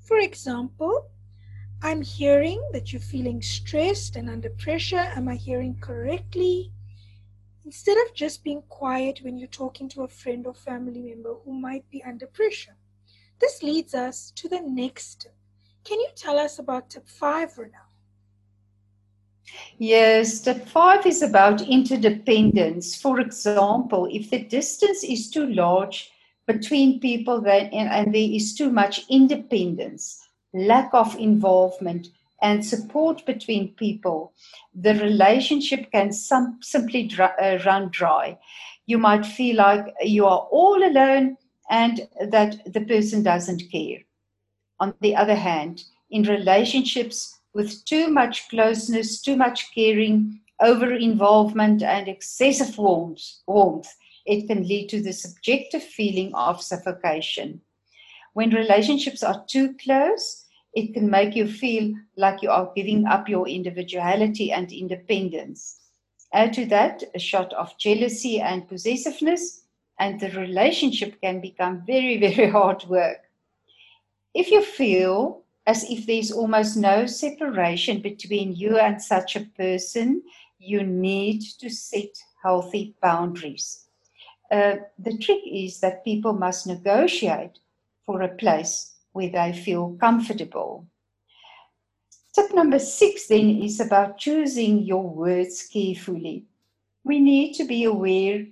For 0.00 0.18
example, 0.18 1.10
I'm 1.82 2.02
hearing 2.02 2.62
that 2.72 2.92
you're 2.92 3.00
feeling 3.00 3.42
stressed 3.42 4.16
and 4.16 4.30
under 4.30 4.50
pressure. 4.50 4.98
Am 5.16 5.28
I 5.28 5.36
hearing 5.36 5.76
correctly? 5.80 6.72
Instead 7.64 7.96
of 8.06 8.14
just 8.14 8.44
being 8.44 8.62
quiet 8.68 9.20
when 9.22 9.38
you're 9.38 9.48
talking 9.48 9.88
to 9.90 10.02
a 10.02 10.08
friend 10.08 10.46
or 10.46 10.54
family 10.54 11.02
member 11.02 11.34
who 11.44 11.52
might 11.52 11.88
be 11.90 12.02
under 12.04 12.26
pressure. 12.26 12.76
This 13.40 13.62
leads 13.62 13.94
us 13.94 14.30
to 14.36 14.48
the 14.48 14.60
next 14.60 15.22
tip. 15.22 15.34
Can 15.84 16.00
you 16.00 16.08
tell 16.14 16.38
us 16.38 16.58
about 16.58 16.90
tip 16.90 17.08
five, 17.08 17.54
Ronelle? 17.54 17.89
Yes, 19.78 20.40
tip 20.40 20.66
five 20.68 21.06
is 21.06 21.22
about 21.22 21.62
interdependence. 21.62 22.94
For 22.94 23.18
example, 23.20 24.08
if 24.10 24.30
the 24.30 24.40
distance 24.40 25.02
is 25.02 25.30
too 25.30 25.46
large 25.46 26.10
between 26.46 27.00
people 27.00 27.40
then, 27.40 27.66
and, 27.72 27.88
and 27.88 28.14
there 28.14 28.30
is 28.30 28.54
too 28.54 28.70
much 28.70 29.06
independence, 29.08 30.28
lack 30.52 30.92
of 30.92 31.16
involvement, 31.16 32.08
and 32.42 32.64
support 32.64 33.24
between 33.26 33.74
people, 33.74 34.32
the 34.74 34.94
relationship 34.94 35.90
can 35.92 36.12
some, 36.12 36.58
simply 36.62 37.04
dry, 37.04 37.30
uh, 37.40 37.58
run 37.64 37.88
dry. 37.90 38.38
You 38.86 38.98
might 38.98 39.24
feel 39.24 39.56
like 39.56 39.94
you 40.02 40.26
are 40.26 40.48
all 40.50 40.82
alone 40.82 41.36
and 41.70 42.08
that 42.30 42.72
the 42.72 42.80
person 42.82 43.22
doesn't 43.22 43.70
care. 43.70 43.98
On 44.80 44.94
the 45.00 45.14
other 45.16 45.34
hand, 45.36 45.84
in 46.10 46.22
relationships 46.24 47.39
with 47.54 47.84
too 47.84 48.08
much 48.08 48.48
closeness, 48.48 49.20
too 49.20 49.36
much 49.36 49.74
caring, 49.74 50.40
over 50.60 50.92
involvement, 50.92 51.82
and 51.82 52.08
excessive 52.08 52.76
warmth, 52.78 53.22
warmth, 53.46 53.88
it 54.26 54.46
can 54.46 54.66
lead 54.66 54.88
to 54.88 55.02
the 55.02 55.12
subjective 55.12 55.82
feeling 55.82 56.34
of 56.34 56.62
suffocation. 56.62 57.60
When 58.34 58.50
relationships 58.50 59.22
are 59.22 59.44
too 59.48 59.74
close, 59.82 60.44
it 60.74 60.94
can 60.94 61.10
make 61.10 61.34
you 61.34 61.48
feel 61.48 61.94
like 62.16 62.42
you 62.42 62.50
are 62.50 62.72
giving 62.76 63.06
up 63.06 63.28
your 63.28 63.48
individuality 63.48 64.52
and 64.52 64.70
independence. 64.70 65.80
Add 66.32 66.52
to 66.52 66.66
that 66.66 67.02
a 67.14 67.18
shot 67.18 67.52
of 67.54 67.76
jealousy 67.78 68.40
and 68.40 68.68
possessiveness, 68.68 69.64
and 69.98 70.20
the 70.20 70.30
relationship 70.30 71.20
can 71.20 71.40
become 71.40 71.82
very, 71.86 72.18
very 72.20 72.48
hard 72.48 72.84
work. 72.84 73.18
If 74.32 74.50
you 74.50 74.62
feel 74.62 75.42
as 75.66 75.84
if 75.84 76.06
there's 76.06 76.32
almost 76.32 76.76
no 76.76 77.06
separation 77.06 78.00
between 78.00 78.54
you 78.54 78.78
and 78.78 79.00
such 79.00 79.36
a 79.36 79.46
person, 79.56 80.22
you 80.58 80.82
need 80.82 81.42
to 81.60 81.70
set 81.70 82.10
healthy 82.42 82.94
boundaries. 83.02 83.86
uh, 84.50 84.76
the 84.98 85.16
trick 85.18 85.40
is 85.46 85.80
that 85.80 86.04
people 86.04 86.32
must 86.32 86.66
negotiate 86.66 87.58
for 88.04 88.22
a 88.22 88.28
place 88.36 88.94
where 89.12 89.30
they 89.30 89.52
feel 89.52 89.96
comfortable. 90.00 90.86
Tip 92.34 92.54
number 92.54 92.78
six 92.78 93.28
then 93.28 93.62
is 93.62 93.80
about 93.80 94.18
choosing 94.18 94.80
your 94.80 95.08
words 95.08 95.68
carefully. 95.72 96.46
We 97.04 97.20
need 97.20 97.54
to 97.54 97.64
be 97.64 97.84
aware 97.84 98.46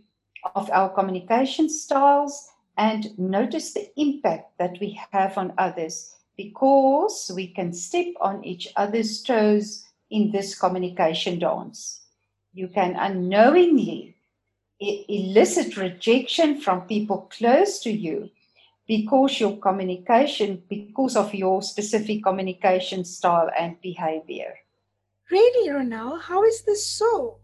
of 0.54 0.70
our 0.70 0.88
communication 0.90 1.68
styles 1.68 2.48
and 2.76 3.18
notice 3.18 3.74
the 3.74 3.90
impact 3.96 4.56
that 4.58 4.78
we 4.80 5.00
have 5.10 5.36
on 5.36 5.52
others 5.58 6.14
because 6.38 7.32
we 7.34 7.48
can 7.48 7.72
step 7.72 8.06
on 8.20 8.44
each 8.44 8.68
other's 8.76 9.20
toes 9.22 9.84
in 10.08 10.30
this 10.30 10.56
communication 10.56 11.40
dance. 11.40 12.00
You 12.54 12.68
can 12.68 12.94
unknowingly 12.96 14.14
elicit 14.80 15.76
rejection 15.76 16.60
from 16.60 16.82
people 16.82 17.28
close 17.36 17.80
to 17.80 17.90
you 17.90 18.30
because 18.86 19.40
your 19.40 19.56
communication, 19.56 20.62
because 20.68 21.16
of 21.16 21.34
your 21.34 21.60
specific 21.60 22.22
communication 22.22 23.04
style 23.04 23.50
and 23.58 23.78
behavior. 23.82 24.54
Really, 25.32 25.68
Ronelle, 25.68 26.20
how 26.22 26.44
is 26.44 26.62
this 26.62 26.86
so? 26.86 27.38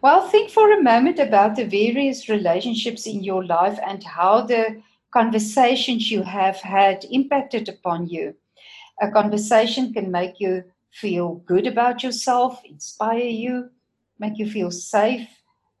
Well, 0.00 0.26
think 0.28 0.50
for 0.50 0.72
a 0.72 0.82
moment 0.82 1.18
about 1.18 1.54
the 1.54 1.64
various 1.64 2.30
relationships 2.30 3.06
in 3.06 3.22
your 3.22 3.44
life 3.44 3.78
and 3.86 4.02
how 4.02 4.40
the 4.40 4.80
conversations 5.12 6.10
you 6.10 6.22
have 6.22 6.56
had 6.56 7.04
impacted 7.10 7.68
upon 7.68 8.08
you. 8.08 8.34
A 9.00 9.10
conversation 9.10 9.92
can 9.92 10.10
make 10.10 10.40
you 10.40 10.64
feel 10.92 11.36
good 11.46 11.66
about 11.66 12.02
yourself, 12.02 12.62
inspire 12.64 13.24
you, 13.44 13.70
make 14.18 14.38
you 14.38 14.50
feel 14.50 14.70
safe, 14.70 15.28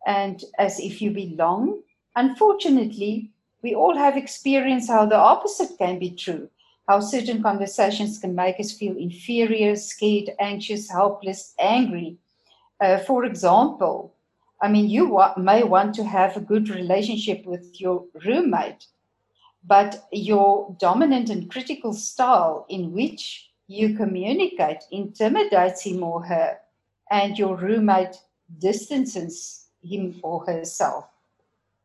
and 0.06 0.44
as 0.58 0.78
if 0.80 1.02
you 1.02 1.10
belong. 1.10 1.82
Unfortunately, 2.16 3.30
we 3.62 3.74
all 3.74 3.96
have 3.96 4.16
experienced 4.16 4.88
how 4.88 5.06
the 5.06 5.16
opposite 5.16 5.76
can 5.78 5.98
be 5.98 6.10
true. 6.10 6.48
How 6.88 7.00
certain 7.00 7.42
conversations 7.42 8.18
can 8.18 8.34
make 8.34 8.58
us 8.60 8.72
feel 8.72 8.96
inferior, 8.96 9.76
scared, 9.76 10.30
anxious, 10.40 10.90
helpless, 10.90 11.54
angry. 11.58 12.16
Uh, 12.80 12.98
for 12.98 13.24
example, 13.24 14.14
I 14.62 14.68
mean, 14.68 14.88
you 14.88 15.08
wa- 15.08 15.34
may 15.36 15.62
want 15.64 15.94
to 15.96 16.04
have 16.04 16.36
a 16.36 16.40
good 16.40 16.68
relationship 16.70 17.44
with 17.46 17.80
your 17.80 18.04
roommate, 18.24 18.86
but 19.68 20.08
your 20.12 20.74
dominant 20.80 21.28
and 21.28 21.50
critical 21.50 21.92
style 21.92 22.64
in 22.70 22.92
which 22.92 23.50
you 23.66 23.94
communicate 23.94 24.82
intimidates 24.90 25.82
him 25.82 26.02
or 26.02 26.24
her, 26.24 26.58
and 27.10 27.38
your 27.38 27.54
roommate 27.54 28.16
distances 28.58 29.66
him 29.82 30.18
or 30.22 30.44
herself. 30.46 31.04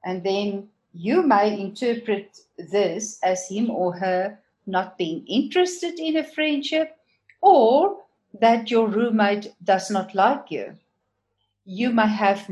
And 0.06 0.24
then 0.24 0.70
you 0.94 1.24
may 1.24 1.60
interpret 1.60 2.40
this 2.58 3.20
as 3.22 3.50
him 3.50 3.70
or 3.70 3.94
her 3.94 4.40
not 4.66 4.98
being 4.98 5.26
interested 5.28 6.00
in 6.00 6.16
a 6.16 6.24
friendship 6.24 6.96
or 7.42 7.98
that 8.40 8.72
your 8.72 8.88
roommate 8.88 9.54
does 9.62 9.92
not 9.92 10.16
like 10.16 10.50
you. 10.50 10.78
You 11.66 11.90
may 11.92 12.08
have, 12.08 12.46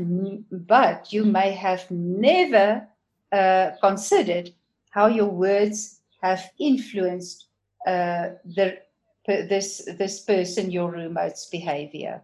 but 0.50 1.10
you 1.10 1.24
may 1.24 1.52
have 1.52 1.90
never 1.90 2.86
uh, 3.32 3.70
considered 3.80 4.52
how 4.92 5.08
your 5.08 5.28
words 5.28 6.00
have 6.22 6.50
influenced 6.58 7.48
uh, 7.86 8.30
the, 8.44 8.78
this, 9.26 9.88
this 9.98 10.20
person, 10.20 10.70
your 10.70 10.92
roommate's 10.92 11.46
behavior. 11.46 12.22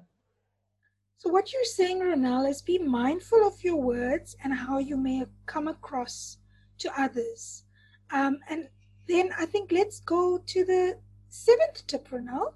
So, 1.17 1.31
what 1.31 1.53
you're 1.53 1.65
saying, 1.65 1.99
Ronelle, 1.99 2.49
is 2.49 2.63
be 2.63 2.79
mindful 2.79 3.45
of 3.45 3.65
your 3.65 3.77
words 3.77 4.37
and 4.45 4.55
how 4.55 4.79
you 4.79 4.97
may 4.97 5.27
come 5.47 5.67
across 5.67 6.39
to 6.79 7.01
others. 7.01 7.65
Um, 8.13 8.39
and 8.49 8.69
then 9.09 9.31
I 9.37 9.47
think 9.47 9.73
let's 9.73 9.99
go 10.01 10.39
to 10.39 10.65
the 10.65 10.99
seventh 11.29 11.87
tip, 11.89 12.09
Ronelle. 12.11 12.53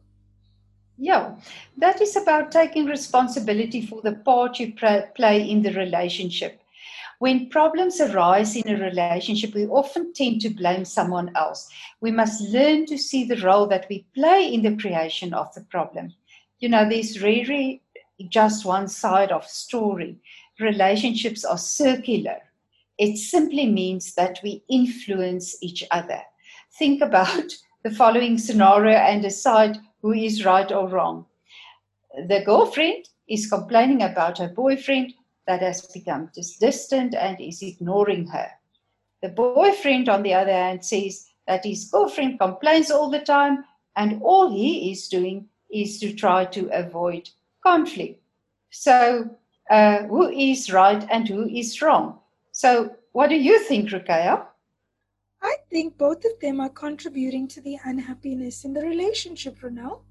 Yeah, 0.97 1.35
that 1.79 2.01
is 2.01 2.15
about 2.15 2.53
taking 2.53 2.87
responsibility 2.87 3.85
for 3.85 4.01
the 4.03 4.13
part 4.13 4.61
you 4.61 4.73
play 4.75 5.51
in 5.51 5.63
the 5.63 5.73
relationship. 5.73 6.62
When 7.23 7.51
problems 7.51 8.01
arise 8.01 8.57
in 8.57 8.69
a 8.69 8.83
relationship, 8.83 9.55
we 9.55 9.65
often 9.67 10.13
tend 10.13 10.41
to 10.41 10.51
blame 10.51 10.85
someone 10.85 11.31
else. 11.37 11.71
We 12.01 12.11
must 12.11 12.41
learn 12.41 12.85
to 12.87 12.99
see 12.99 13.23
the 13.23 13.41
role 13.41 13.69
that 13.69 13.87
we 13.89 14.05
play 14.13 14.53
in 14.53 14.63
the 14.63 14.77
creation 14.77 15.33
of 15.33 15.55
the 15.55 15.61
problem. 15.61 16.15
You 16.59 16.69
know, 16.69 16.85
there's 16.85 17.23
rarely 17.23 17.81
just 18.29 18.65
one 18.65 18.89
side 18.89 19.31
of 19.31 19.47
story. 19.47 20.19
Relationships 20.59 21.45
are 21.45 21.59
circular. 21.59 22.39
It 22.99 23.19
simply 23.19 23.67
means 23.67 24.15
that 24.15 24.41
we 24.43 24.65
influence 24.69 25.63
each 25.63 25.85
other. 25.93 26.23
Think 26.77 27.03
about 27.03 27.55
the 27.85 27.93
following 27.93 28.37
scenario 28.37 28.97
and 28.99 29.23
decide 29.23 29.79
who 30.01 30.13
is 30.13 30.45
right 30.45 30.73
or 30.73 30.89
wrong. 30.89 31.27
The 32.27 32.43
girlfriend 32.45 33.09
is 33.29 33.49
complaining 33.49 34.03
about 34.03 34.39
her 34.39 34.49
boyfriend 34.49 35.15
that 35.47 35.63
has 35.63 35.87
become 35.87 36.31
just 36.35 36.61
distant 36.61 37.15
and 37.15 37.41
is 37.41 37.63
ignoring 37.63 38.27
her. 38.29 38.51
The 39.23 39.29
boyfriend, 39.29 40.09
on 40.09 40.23
the 40.23 40.35
other 40.35 40.53
hand, 40.53 40.85
says 40.85 41.27
that 41.47 41.65
his 41.65 41.89
girlfriend 41.91 42.39
complains 42.39 42.91
all 42.91 43.11
the 43.11 43.21
time 43.21 43.65
and 43.97 44.23
all 44.23 44.51
he 44.51 44.91
is 44.93 45.09
doing 45.09 45.49
is 45.71 45.99
to 46.01 46.13
try 46.13 46.45
to 46.47 46.69
avoid 46.73 47.29
conflict. 47.63 48.23
So, 48.71 49.31
uh, 49.71 50.03
who 50.05 50.29
is 50.29 50.73
right 50.73 51.07
and 51.11 51.29
who 51.29 51.49
is 51.49 51.81
wrong? 51.81 52.19
So, 52.53 52.97
what 53.13 53.29
do 53.29 53.37
you 53.37 53.59
think, 53.61 53.91
Rukaya? 53.91 54.47
I 55.43 55.57
think 55.71 55.99
both 55.99 56.25
of 56.25 56.39
them 56.41 56.61
are 56.61 56.69
contributing 56.69 57.49
to 57.49 57.61
the 57.61 57.79
unhappiness 57.85 58.65
in 58.65 58.73
the 58.73 58.83
relationship, 58.83 59.59
Ronelle. 59.61 60.03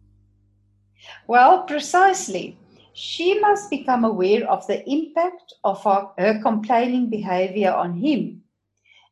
Well, 1.27 1.63
precisely. 1.63 2.57
She 2.93 3.39
must 3.39 3.69
become 3.69 4.03
aware 4.03 4.49
of 4.49 4.67
the 4.67 4.87
impact 4.89 5.53
of 5.63 5.83
her, 5.83 6.09
her 6.17 6.41
complaining 6.41 7.09
behavior 7.09 7.71
on 7.71 7.97
him, 7.97 8.43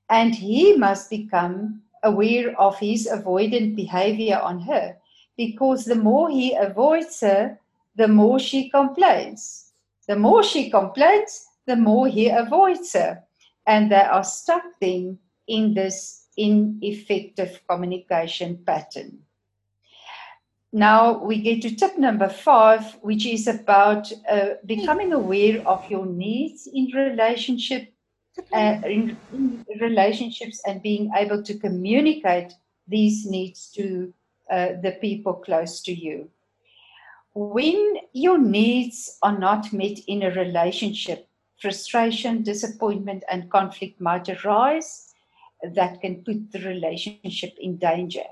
and 0.10 0.36
he 0.36 0.76
must 0.76 1.10
become 1.10 1.82
aware 2.04 2.60
of 2.60 2.78
his 2.80 3.08
avoidant 3.08 3.76
behavior 3.76 4.40
on 4.40 4.62
her 4.62 4.98
because 5.38 5.86
the 5.86 5.96
more 5.96 6.30
he 6.30 6.54
avoids 6.54 7.22
her, 7.22 7.60
the 7.96 8.08
more 8.08 8.40
she 8.40 8.70
complains. 8.70 9.72
The 10.08 10.16
more 10.16 10.44
she 10.44 10.70
complains, 10.70 11.46
the 11.66 11.76
more 11.76 12.08
he 12.08 12.28
avoids 12.30 12.94
her. 12.94 13.24
And 13.68 13.92
they 13.92 14.02
are 14.02 14.24
stuck 14.24 14.64
then 14.82 15.20
in 15.48 15.74
this 15.74 16.26
ineffective 16.36 17.62
communication 17.70 18.64
pattern. 18.66 19.20
Now 20.72 21.24
we 21.24 21.42
get 21.42 21.62
to 21.64 21.76
tip 21.76 21.98
number 21.98 22.30
five, 22.30 22.84
which 23.02 23.26
is 23.26 23.48
about 23.48 24.12
uh, 24.30 24.56
becoming 24.66 25.14
aware 25.14 25.68
of 25.68 25.90
your 25.90 26.06
needs 26.06 26.68
in 26.72 26.92
relationship, 26.94 27.92
uh, 28.54 28.80
in, 28.86 29.18
in, 29.34 29.66
relationships, 29.82 30.62
and 30.68 30.82
being 30.82 31.12
able 31.16 31.42
to 31.44 31.58
communicate 31.58 32.54
these 32.88 33.26
needs 33.26 33.72
to 33.72 34.14
uh, 34.52 34.70
the 34.82 34.98
people 35.02 35.34
close 35.34 35.82
to 35.82 35.94
you 35.94 36.30
when 37.34 37.98
your 38.14 38.38
needs 38.38 39.18
are 39.22 39.38
not 39.38 39.72
met 39.72 39.98
in 40.08 40.24
a 40.24 40.32
relationship, 40.32 41.28
frustration, 41.62 42.44
disappointment, 42.44 43.24
and 43.32 43.52
conflict 43.52 44.02
might 44.02 44.28
arise 44.30 45.14
that 45.74 46.02
can 46.02 46.24
put 46.24 46.52
the 46.52 46.60
relationship 46.60 47.54
in 47.60 47.78
danger. 47.78 48.26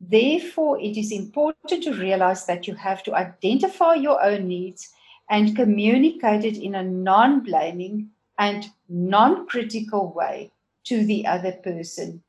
Therefore, 0.00 0.80
it 0.80 0.96
is 0.96 1.12
important 1.12 1.82
to 1.82 1.92
realize 1.92 2.46
that 2.46 2.66
you 2.66 2.74
have 2.74 3.02
to 3.04 3.14
identify 3.14 3.94
your 3.94 4.22
own 4.22 4.46
needs 4.48 4.92
and 5.28 5.56
communicate 5.56 6.44
it 6.44 6.56
in 6.56 6.74
a 6.74 6.82
non 6.82 7.40
blaming 7.40 8.10
and 8.38 8.70
non 8.88 9.46
critical 9.46 10.12
way 10.12 10.52
to 10.84 11.04
the 11.04 11.26
other 11.26 11.52
person. 11.52 12.22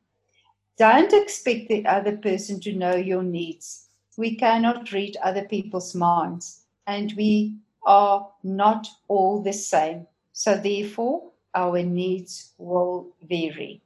Don't 0.78 1.14
expect 1.14 1.70
the 1.70 1.86
other 1.86 2.18
person 2.18 2.60
to 2.62 2.74
know 2.74 2.96
your 2.96 3.24
needs 3.24 3.90
we 4.20 4.36
cannot 4.36 4.92
read 4.92 5.16
other 5.24 5.46
people's 5.46 5.96
minds, 5.96 6.66
and 6.86 7.14
we 7.14 7.56
are 7.84 8.30
not 8.44 8.86
all 9.08 9.42
the 9.42 9.54
same. 9.54 10.06
So, 10.34 10.58
therefore, 10.58 11.32
our 11.56 11.82
needs 11.82 12.52
will 12.58 13.16
vary. 13.24 13.82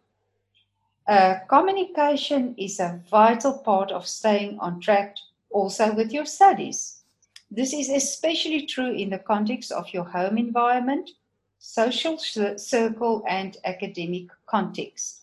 Uh, 1.08 1.36
communication 1.50 2.54
is 2.58 2.80
a 2.80 3.02
vital 3.10 3.54
part 3.60 3.92
of 3.92 4.06
staying 4.08 4.58
on 4.60 4.80
track 4.80 5.16
also 5.52 5.94
with 5.94 6.12
your 6.13 6.26
studies. 6.26 7.02
This 7.52 7.74
is 7.74 7.89
especially 7.89 8.66
true 8.66 8.92
in 8.94 9.10
the 9.10 9.20
context 9.20 9.72
of 9.72 9.94
your 9.94 10.06
home 10.06 10.38
environment, 10.38 11.12
social 11.60 12.18
circle, 12.18 13.24
and 13.28 13.58
academic 13.66 14.28
context. 14.48 15.22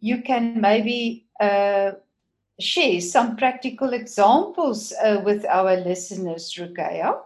You 0.00 0.22
can 0.22 0.50
maybe 0.50 1.26
uh, 1.40 1.92
share 2.58 3.00
some 3.00 3.36
practical 3.36 3.92
examples 3.92 4.92
uh, 4.92 5.20
with 5.24 5.44
our 5.46 5.76
listeners, 5.76 6.54
Rukaya? 6.58 7.16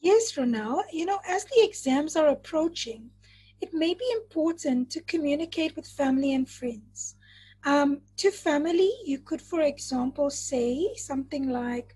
Yes, 0.00 0.32
Ronelle. 0.32 0.84
You 0.92 1.06
know, 1.06 1.20
as 1.28 1.44
the 1.44 1.62
exams 1.64 2.16
are 2.16 2.28
approaching, 2.28 3.10
it 3.62 3.72
may 3.72 3.94
be 3.94 4.12
important 4.16 4.90
to 4.90 5.00
communicate 5.02 5.76
with 5.76 5.86
family 5.86 6.34
and 6.34 6.50
friends. 6.50 7.14
Um, 7.64 8.00
to 8.16 8.32
family, 8.32 8.90
you 9.06 9.20
could, 9.20 9.40
for 9.40 9.60
example, 9.60 10.30
say 10.30 10.92
something 10.96 11.48
like, 11.48 11.94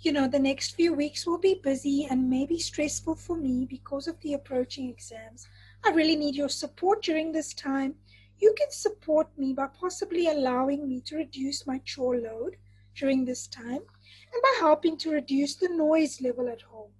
you 0.00 0.10
know, 0.10 0.26
the 0.26 0.40
next 0.40 0.74
few 0.74 0.92
weeks 0.92 1.24
will 1.24 1.38
be 1.38 1.60
busy 1.62 2.08
and 2.10 2.28
maybe 2.28 2.58
stressful 2.58 3.14
for 3.14 3.36
me 3.36 3.64
because 3.64 4.08
of 4.08 4.20
the 4.20 4.34
approaching 4.34 4.90
exams. 4.90 5.46
I 5.86 5.90
really 5.90 6.16
need 6.16 6.34
your 6.34 6.48
support 6.48 7.04
during 7.04 7.30
this 7.30 7.54
time. 7.54 7.94
You 8.40 8.52
can 8.58 8.72
support 8.72 9.28
me 9.38 9.52
by 9.52 9.68
possibly 9.68 10.26
allowing 10.26 10.88
me 10.88 11.00
to 11.02 11.16
reduce 11.16 11.64
my 11.64 11.78
chore 11.84 12.16
load 12.16 12.56
during 12.96 13.24
this 13.24 13.46
time 13.46 13.84
and 14.32 14.42
by 14.42 14.54
helping 14.58 14.96
to 14.98 15.12
reduce 15.12 15.54
the 15.54 15.68
noise 15.68 16.20
level 16.20 16.48
at 16.48 16.62
home. 16.62 16.90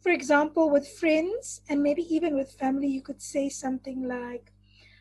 For 0.00 0.10
example, 0.10 0.70
with 0.70 0.88
friends 0.88 1.60
and 1.68 1.82
maybe 1.82 2.02
even 2.14 2.36
with 2.36 2.52
family, 2.52 2.88
you 2.88 3.02
could 3.02 3.20
say 3.20 3.48
something 3.48 4.06
like, 4.06 4.52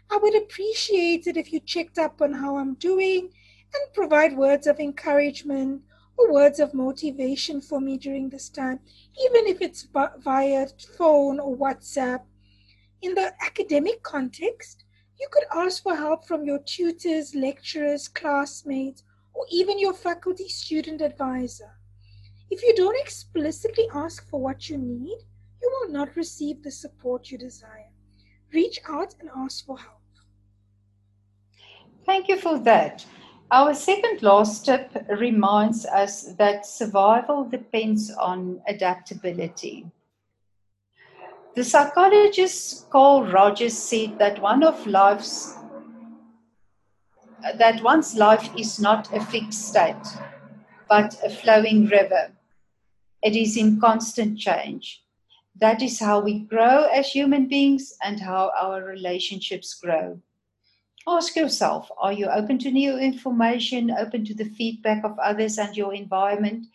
I 0.10 0.18
would 0.18 0.36
appreciate 0.36 1.28
it 1.28 1.38
if 1.38 1.52
you 1.54 1.60
checked 1.60 1.98
up 1.98 2.22
on 2.22 2.34
how 2.34 2.58
I'm 2.58 2.76
doing 2.76 3.30
and 3.74 3.94
provide 3.94 4.38
words 4.38 4.66
of 4.68 4.80
encouragement 4.80 5.84
or 6.18 6.34
words 6.34 6.60
of 6.60 6.74
motivation 6.74 7.62
for 7.62 7.80
me 7.80 7.98
during 7.98 8.30
this 8.30 8.50
time, 8.50 8.80
even 9.24 9.46
if 9.46 9.62
it's 9.62 9.88
via 10.20 10.68
phone 10.98 11.40
or 11.40 11.56
WhatsApp. 11.56 12.22
In 13.02 13.14
the 13.14 13.34
academic 13.46 14.02
context, 14.02 14.84
you 15.20 15.28
could 15.32 15.44
ask 15.54 15.84
for 15.84 15.96
help 15.96 16.26
from 16.26 16.46
your 16.46 16.60
tutors, 16.60 17.36
lecturers, 17.36 18.08
classmates, 18.08 19.04
or 19.34 19.46
even 19.52 19.78
your 19.78 19.94
faculty 19.94 20.48
student 20.50 21.02
advisor. 21.02 21.78
If 22.50 22.64
you 22.64 22.74
don't 22.76 23.00
explicitly 23.00 23.88
ask 23.94 24.28
for 24.30 24.40
what 24.40 24.70
you 24.70 24.78
need, 24.78 25.18
you 25.62 25.70
will 25.72 25.92
not 25.92 26.16
receive 26.16 26.64
the 26.64 26.72
support 26.72 27.30
you 27.30 27.38
desire. 27.38 27.90
Reach 28.54 28.80
out 28.88 29.16
and 29.20 29.30
ask 29.36 29.66
for 29.66 29.78
help. 29.78 29.94
Thank 32.06 32.30
you 32.30 32.38
for 32.38 32.58
that. 32.60 33.06
Our 33.52 33.74
second 33.74 34.24
last 34.24 34.66
tip 34.66 34.92
reminds 35.20 35.86
us 35.86 36.34
that 36.36 36.66
survival 36.66 37.44
depends 37.46 38.12
on 38.12 38.62
adaptability. 38.68 39.86
The 41.56 41.64
psychologist 41.64 42.90
Carl 42.90 43.26
Rogers 43.26 43.78
said 43.78 44.20
that 44.20 44.42
one 44.42 44.64
of 44.64 44.86
life's 44.86 45.56
that 47.58 47.84
one's 47.84 48.16
life 48.16 48.50
is 48.58 48.80
not 48.80 49.14
a 49.14 49.20
fixed 49.20 49.70
state, 49.70 50.08
but 50.90 51.18
a 51.24 51.30
flowing 51.30 51.86
river. 51.88 52.37
It 53.22 53.36
is 53.36 53.58
in 53.58 53.80
constant 53.80 54.40
change. 54.40 55.04
That 55.56 55.82
is 55.82 56.00
how 56.00 56.20
we 56.20 56.40
grow 56.40 56.88
as 56.94 57.12
human 57.12 57.48
beings 57.48 57.94
and 58.04 58.20
how 58.20 58.52
our 58.60 58.84
relationships 58.84 59.74
grow 59.74 60.22
ask 61.08 61.38
yourself 61.38 61.90
are 61.98 62.12
you 62.12 62.28
open 62.28 62.58
to 62.60 62.70
new 62.70 62.98
information, 62.98 63.92
open 63.92 64.26
to 64.26 64.34
the 64.34 64.50
feedback 64.58 65.04
of 65.06 65.18
others 65.20 65.58
and 65.58 65.76
your 65.76 65.94
environment? 65.94 66.68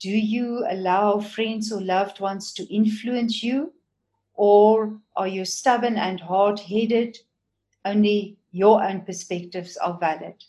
Do 0.00 0.10
you 0.10 0.66
allow 0.68 1.20
friends 1.20 1.70
or 1.72 1.80
loved 1.80 2.18
ones 2.18 2.52
to 2.54 2.74
influence 2.74 3.42
you? 3.42 3.72
Or 4.34 4.98
are 5.14 5.28
you 5.28 5.44
stubborn 5.44 5.96
and 5.96 6.18
hard 6.18 6.58
headed? 6.58 7.18
Only 7.84 8.36
your 8.50 8.82
own 8.82 9.02
perspectives 9.02 9.76
are 9.76 9.96
valid. 9.98 10.42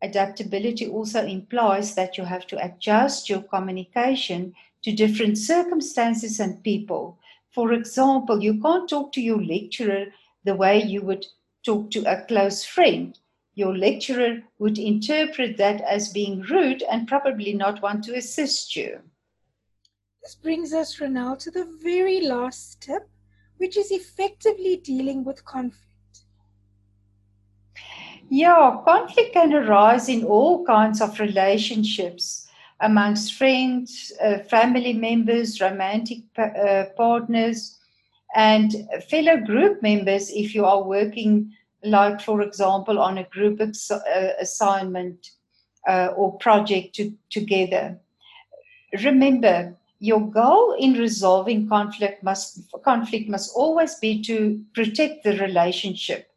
Adaptability 0.00 0.86
also 0.88 1.26
implies 1.26 1.94
that 1.94 2.16
you 2.16 2.24
have 2.24 2.46
to 2.46 2.64
adjust 2.64 3.28
your 3.28 3.42
communication 3.42 4.54
to 4.82 4.92
different 4.92 5.36
circumstances 5.36 6.38
and 6.38 6.62
people. 6.62 7.18
For 7.50 7.72
example, 7.72 8.42
you 8.42 8.60
can't 8.60 8.88
talk 8.88 9.12
to 9.12 9.20
your 9.20 9.42
lecturer 9.42 10.06
the 10.44 10.54
way 10.54 10.82
you 10.82 11.02
would 11.02 11.26
talk 11.64 11.90
to 11.90 12.00
a 12.04 12.24
close 12.26 12.64
friend, 12.64 13.18
your 13.54 13.76
lecturer 13.76 14.38
would 14.60 14.78
interpret 14.78 15.56
that 15.56 15.80
as 15.80 16.12
being 16.12 16.42
rude 16.42 16.82
and 16.84 17.08
probably 17.08 17.52
not 17.52 17.82
want 17.82 18.04
to 18.04 18.14
assist 18.14 18.76
you. 18.76 19.00
This 20.22 20.36
brings 20.36 20.72
us, 20.72 20.96
Ronelle, 20.98 21.38
to 21.40 21.50
the 21.50 21.64
very 21.82 22.20
last 22.20 22.80
tip, 22.80 23.08
which 23.56 23.76
is 23.76 23.90
effectively 23.90 24.76
dealing 24.76 25.24
with 25.24 25.44
conflict. 25.44 25.87
Yeah, 28.30 28.78
conflict 28.84 29.32
can 29.32 29.54
arise 29.54 30.08
in 30.08 30.24
all 30.24 30.64
kinds 30.64 31.00
of 31.00 31.18
relationships 31.18 32.46
amongst 32.80 33.34
friends, 33.34 34.12
uh, 34.22 34.38
family 34.50 34.92
members, 34.92 35.60
romantic 35.60 36.18
uh, 36.36 36.84
partners, 36.96 37.78
and 38.34 38.74
fellow 39.08 39.38
group 39.38 39.82
members 39.82 40.30
if 40.30 40.54
you 40.54 40.66
are 40.66 40.82
working 40.82 41.52
like 41.82 42.20
for 42.20 42.42
example 42.42 42.98
on 42.98 43.18
a 43.18 43.24
group 43.24 43.60
ex- 43.60 43.90
uh, 43.90 44.32
assignment 44.40 45.30
uh, 45.88 46.08
or 46.16 46.36
project 46.38 46.94
to, 46.96 47.12
together. 47.30 47.98
Remember 49.02 49.74
your 50.00 50.20
goal 50.20 50.76
in 50.78 50.92
resolving 50.94 51.68
conflict 51.68 52.22
must 52.22 52.60
conflict 52.84 53.28
must 53.28 53.56
always 53.56 53.94
be 53.96 54.22
to 54.22 54.62
protect 54.74 55.24
the 55.24 55.38
relationship 55.38 56.27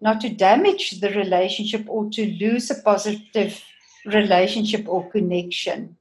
not 0.00 0.20
to 0.20 0.28
damage 0.28 1.00
the 1.00 1.10
relationship 1.10 1.84
or 1.88 2.08
to 2.10 2.26
lose 2.40 2.70
a 2.70 2.82
positive 2.82 3.62
relationship 4.06 4.88
or 4.88 5.10
connection 5.10 5.96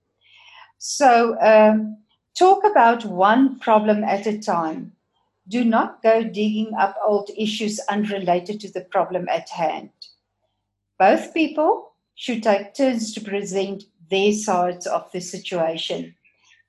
so 0.77 1.37
um, 1.41 1.97
talk 2.37 2.63
about 2.63 3.03
one 3.05 3.59
problem 3.59 4.03
at 4.03 4.25
a 4.25 4.39
time 4.39 4.93
do 5.49 5.65
not 5.65 6.03
go 6.03 6.23
digging 6.23 6.73
up 6.75 6.95
old 7.05 7.31
issues 7.35 7.79
unrelated 7.89 8.59
to 8.61 8.71
the 8.71 8.81
problem 8.81 9.27
at 9.29 9.49
hand. 9.49 9.89
Both 10.99 11.33
people 11.33 11.93
should 12.13 12.43
take 12.43 12.75
turns 12.75 13.13
to 13.15 13.21
present 13.21 13.85
their 14.11 14.31
sides 14.31 14.85
of 14.85 15.11
the 15.11 15.19
situation. 15.19 16.15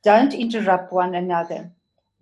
Don't 0.03 0.33
interrupt 0.33 0.93
one 0.93 1.14
another. 1.14 1.71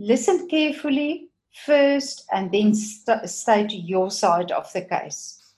Listen 0.01 0.49
carefully 0.49 1.28
first 1.65 2.27
and 2.33 2.51
then 2.53 2.75
st- 2.75 3.29
state 3.29 3.73
your 3.73 4.11
side 4.11 4.51
of 4.53 4.73
the 4.73 4.83
case. 4.83 5.55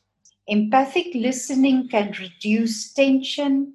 Empathic 0.47 1.09
listening 1.15 1.89
can 1.89 2.13
reduce 2.19 2.93
tension. 2.93 3.75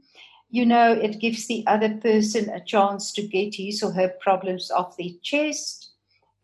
You 0.50 0.66
know, 0.66 0.92
it 0.92 1.20
gives 1.20 1.48
the 1.48 1.64
other 1.68 1.96
person 1.98 2.50
a 2.50 2.64
chance 2.64 3.12
to 3.14 3.22
get 3.22 3.56
his 3.56 3.82
or 3.84 3.92
her 3.92 4.10
problems 4.22 4.72
off 4.72 4.98
their 4.98 5.16
chest 5.22 5.86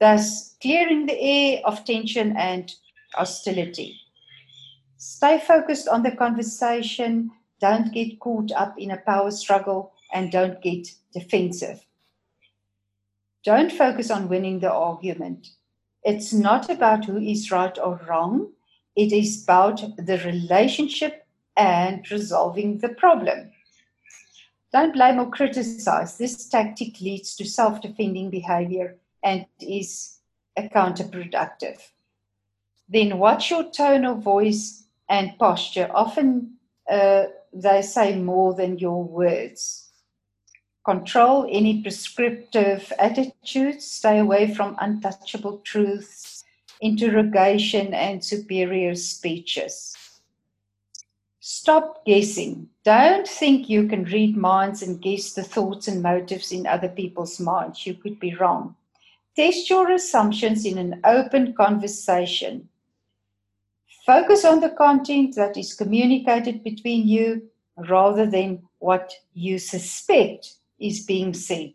thus 0.02 0.56
clearing 0.62 1.06
the 1.06 1.22
air 1.22 1.62
of 1.64 1.86
tension 1.86 2.36
and 2.36 2.74
hostility. 3.14 4.02
Stay 4.98 5.40
focused 5.40 5.88
on 5.88 6.02
the 6.02 6.12
conversation, 6.12 7.30
don't 7.62 7.94
get 7.94 8.20
caught 8.20 8.52
up 8.52 8.74
in 8.80 8.92
a 8.92 8.98
power 8.98 9.30
struggle, 9.30 9.94
and 10.12 10.32
don't 10.32 10.60
get 10.62 10.88
defensive. 11.14 11.86
Don't 13.46 13.72
focus 13.72 14.10
on 14.10 14.28
winning 14.28 14.60
the 14.60 14.72
argument. 14.72 15.48
It's 16.04 16.34
not 16.34 16.70
about 16.70 17.06
who 17.06 17.18
is 17.18 17.52
right 17.52 17.78
or 17.78 18.02
wrong, 18.08 18.52
it 18.96 19.12
is 19.14 19.44
about 19.44 19.82
the 19.98 20.18
relationship 20.26 21.26
and 21.56 22.10
resolving 22.12 22.80
the 22.80 22.90
problem. 22.90 23.52
Don't 24.74 24.94
blame 24.94 25.20
or 25.20 25.30
criticize. 25.30 26.18
This 26.18 26.48
tactic 26.48 27.02
leads 27.02 27.36
to 27.36 27.46
self 27.46 27.82
defending 27.82 28.30
behavior 28.30 28.98
and 29.24 29.46
is 29.60 30.20
counterproductive. 30.58 31.80
Then 32.88 33.20
watch 33.20 33.52
your 33.52 33.70
tone 33.72 34.06
of 34.06 34.24
voice 34.24 34.86
and 35.10 35.38
posture. 35.38 35.90
Often 35.94 36.54
uh, 36.90 37.26
they 37.54 37.82
say 37.82 38.18
more 38.18 38.54
than 38.54 38.80
your 38.80 39.04
words. 39.04 39.91
Control 40.84 41.46
any 41.48 41.82
prescriptive 41.84 42.92
attitudes. 42.98 43.86
Stay 43.86 44.18
away 44.18 44.52
from 44.52 44.76
untouchable 44.80 45.60
truths, 45.60 46.44
interrogation, 46.80 47.94
and 47.94 48.24
superior 48.24 48.96
speeches. 48.96 49.96
Stop 51.40 52.04
guessing. 52.06 52.68
Don't 52.84 53.28
think 53.28 53.70
you 53.70 53.88
can 53.88 54.06
read 54.06 54.36
minds 54.36 54.82
and 54.82 55.00
guess 55.00 55.34
the 55.34 55.44
thoughts 55.44 55.88
and 55.88 56.02
motives 56.02 56.52
in 56.52 56.66
other 56.66 56.90
people's 56.90 57.40
minds. 57.40 57.86
You 57.86 57.94
could 57.94 58.20
be 58.20 58.34
wrong. 58.36 58.76
Test 59.36 59.70
your 59.70 59.92
assumptions 59.92 60.66
in 60.66 60.80
an 60.80 61.00
open 61.04 61.54
conversation. 61.54 62.70
Focus 64.06 64.44
on 64.46 64.62
the 64.62 64.72
content 64.72 65.36
that 65.36 65.58
is 65.58 65.76
communicated 65.76 66.64
between 66.64 67.08
you 67.08 67.50
rather 67.78 68.26
than 68.26 68.64
what 68.80 69.14
you 69.34 69.60
suspect 69.60 70.56
is 70.82 71.06
being 71.06 71.34
said. 71.34 71.74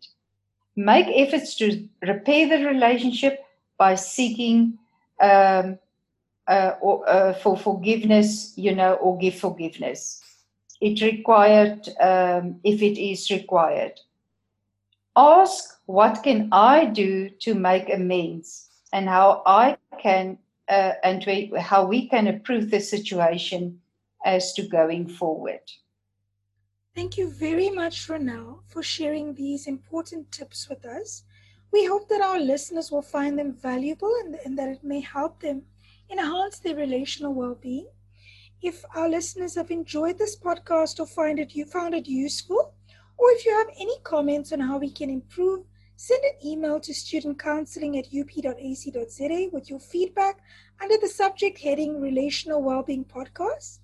Make 0.76 1.06
efforts 1.08 1.54
to 1.56 1.88
repair 2.02 2.48
the 2.48 2.66
relationship 2.66 3.44
by 3.78 3.94
seeking 3.94 4.78
um, 5.20 5.78
uh, 6.46 6.72
or, 6.80 7.08
uh, 7.08 7.32
for 7.34 7.56
forgiveness, 7.56 8.52
you 8.56 8.74
know, 8.74 8.94
or 8.94 9.18
give 9.18 9.34
forgiveness. 9.34 10.22
It 10.80 11.00
required, 11.00 11.88
um, 12.00 12.60
if 12.62 12.82
it 12.82 13.00
is 13.00 13.30
required. 13.30 13.98
Ask 15.16 15.80
what 15.86 16.22
can 16.22 16.48
I 16.52 16.84
do 16.84 17.30
to 17.30 17.54
make 17.54 17.88
amends 17.88 18.68
and 18.92 19.08
how 19.08 19.42
I 19.46 19.78
can 19.98 20.38
uh, 20.68 20.92
and 21.04 21.24
we, 21.26 21.52
how 21.58 21.84
we 21.84 22.08
can 22.08 22.26
improve 22.26 22.70
the 22.70 22.80
situation 22.80 23.80
as 24.24 24.52
to 24.54 24.62
going 24.62 25.08
forward. 25.08 25.60
Thank 26.96 27.18
you 27.18 27.30
very 27.30 27.68
much, 27.68 28.08
Ronelle, 28.08 28.60
for 28.66 28.82
sharing 28.82 29.34
these 29.34 29.66
important 29.66 30.32
tips 30.32 30.66
with 30.68 30.86
us. 30.86 31.24
We 31.70 31.84
hope 31.84 32.08
that 32.08 32.22
our 32.22 32.40
listeners 32.40 32.90
will 32.90 33.02
find 33.02 33.38
them 33.38 33.52
valuable 33.52 34.12
and, 34.24 34.36
and 34.46 34.58
that 34.58 34.70
it 34.70 34.82
may 34.82 35.00
help 35.00 35.40
them 35.40 35.66
enhance 36.10 36.58
their 36.58 36.74
relational 36.74 37.34
well-being. 37.34 37.88
If 38.62 38.82
our 38.94 39.10
listeners 39.10 39.56
have 39.56 39.70
enjoyed 39.70 40.16
this 40.16 40.36
podcast 40.36 40.98
or 40.98 41.06
find 41.06 41.38
it 41.38 41.54
you 41.54 41.66
found 41.66 41.94
it 41.94 42.08
useful, 42.08 42.72
or 43.18 43.30
if 43.32 43.44
you 43.44 43.52
have 43.52 43.68
any 43.78 43.98
comments 44.02 44.50
on 44.50 44.60
how 44.60 44.78
we 44.78 44.90
can 44.90 45.10
improve, 45.10 45.66
send 45.96 46.24
an 46.24 46.46
email 46.48 46.80
to 46.80 46.92
studentcounseling 46.92 47.98
at 47.98 48.06
up.ac.za 48.06 49.48
with 49.52 49.68
your 49.68 49.80
feedback 49.80 50.38
under 50.82 50.96
the 50.96 51.08
subject 51.08 51.58
heading 51.58 52.00
Relational 52.00 52.62
Wellbeing 52.62 53.04
Podcast. 53.04 53.80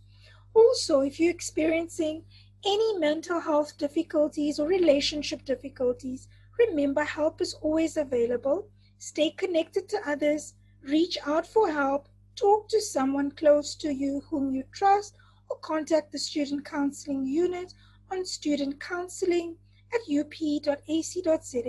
Also, 0.55 1.01
if 1.01 1.19
you're 1.19 1.31
experiencing 1.31 2.25
any 2.65 2.99
mental 2.99 3.41
health 3.41 3.77
difficulties 3.77 4.61
or 4.61 4.69
relationship 4.69 5.45
difficulties, 5.45 6.29
remember 6.59 7.03
help 7.03 7.41
is 7.41 7.55
always 7.55 7.97
available. 7.97 8.69
Stay 8.99 9.31
connected 9.31 9.89
to 9.89 9.99
others, 10.07 10.55
reach 10.83 11.19
out 11.27 11.47
for 11.47 11.71
help, 11.71 12.09
talk 12.37 12.69
to 12.69 12.81
someone 12.81 13.31
close 13.33 13.75
to 13.77 13.93
you 13.93 14.23
whom 14.31 14.55
you 14.55 14.63
trust, 14.73 15.17
or 15.51 15.59
contact 15.59 16.13
the 16.13 16.19
Student 16.19 16.65
Counseling 16.65 17.27
Unit 17.27 17.75
on 18.11 18.25
student 18.25 18.81
counseling 18.81 19.57
at 19.93 20.01
up.ac.za. 20.19 21.63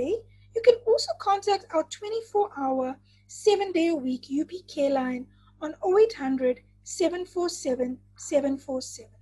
You 0.56 0.62
can 0.64 0.76
also 0.86 1.12
contact 1.20 1.66
our 1.74 1.84
24 1.84 2.50
hour, 2.58 2.96
7 3.28 3.72
day 3.72 3.88
a 3.88 3.96
week 3.96 4.28
UP 4.30 4.52
Care 4.68 4.92
line 4.92 5.26
on 5.62 5.74
0800 5.84 6.62
747 6.84 7.98
747. 8.16 9.13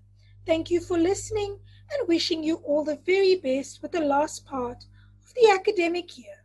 Thank 0.45 0.69
you 0.69 0.81
for 0.81 0.97
listening 0.99 1.59
and 1.91 2.07
wishing 2.07 2.43
you 2.43 2.57
all 2.57 2.83
the 2.83 2.97
very 2.97 3.35
best 3.35 3.81
with 3.81 3.91
the 3.91 4.01
last 4.01 4.45
part 4.45 4.85
of 5.23 5.33
the 5.33 5.49
academic 5.49 6.17
year. 6.17 6.40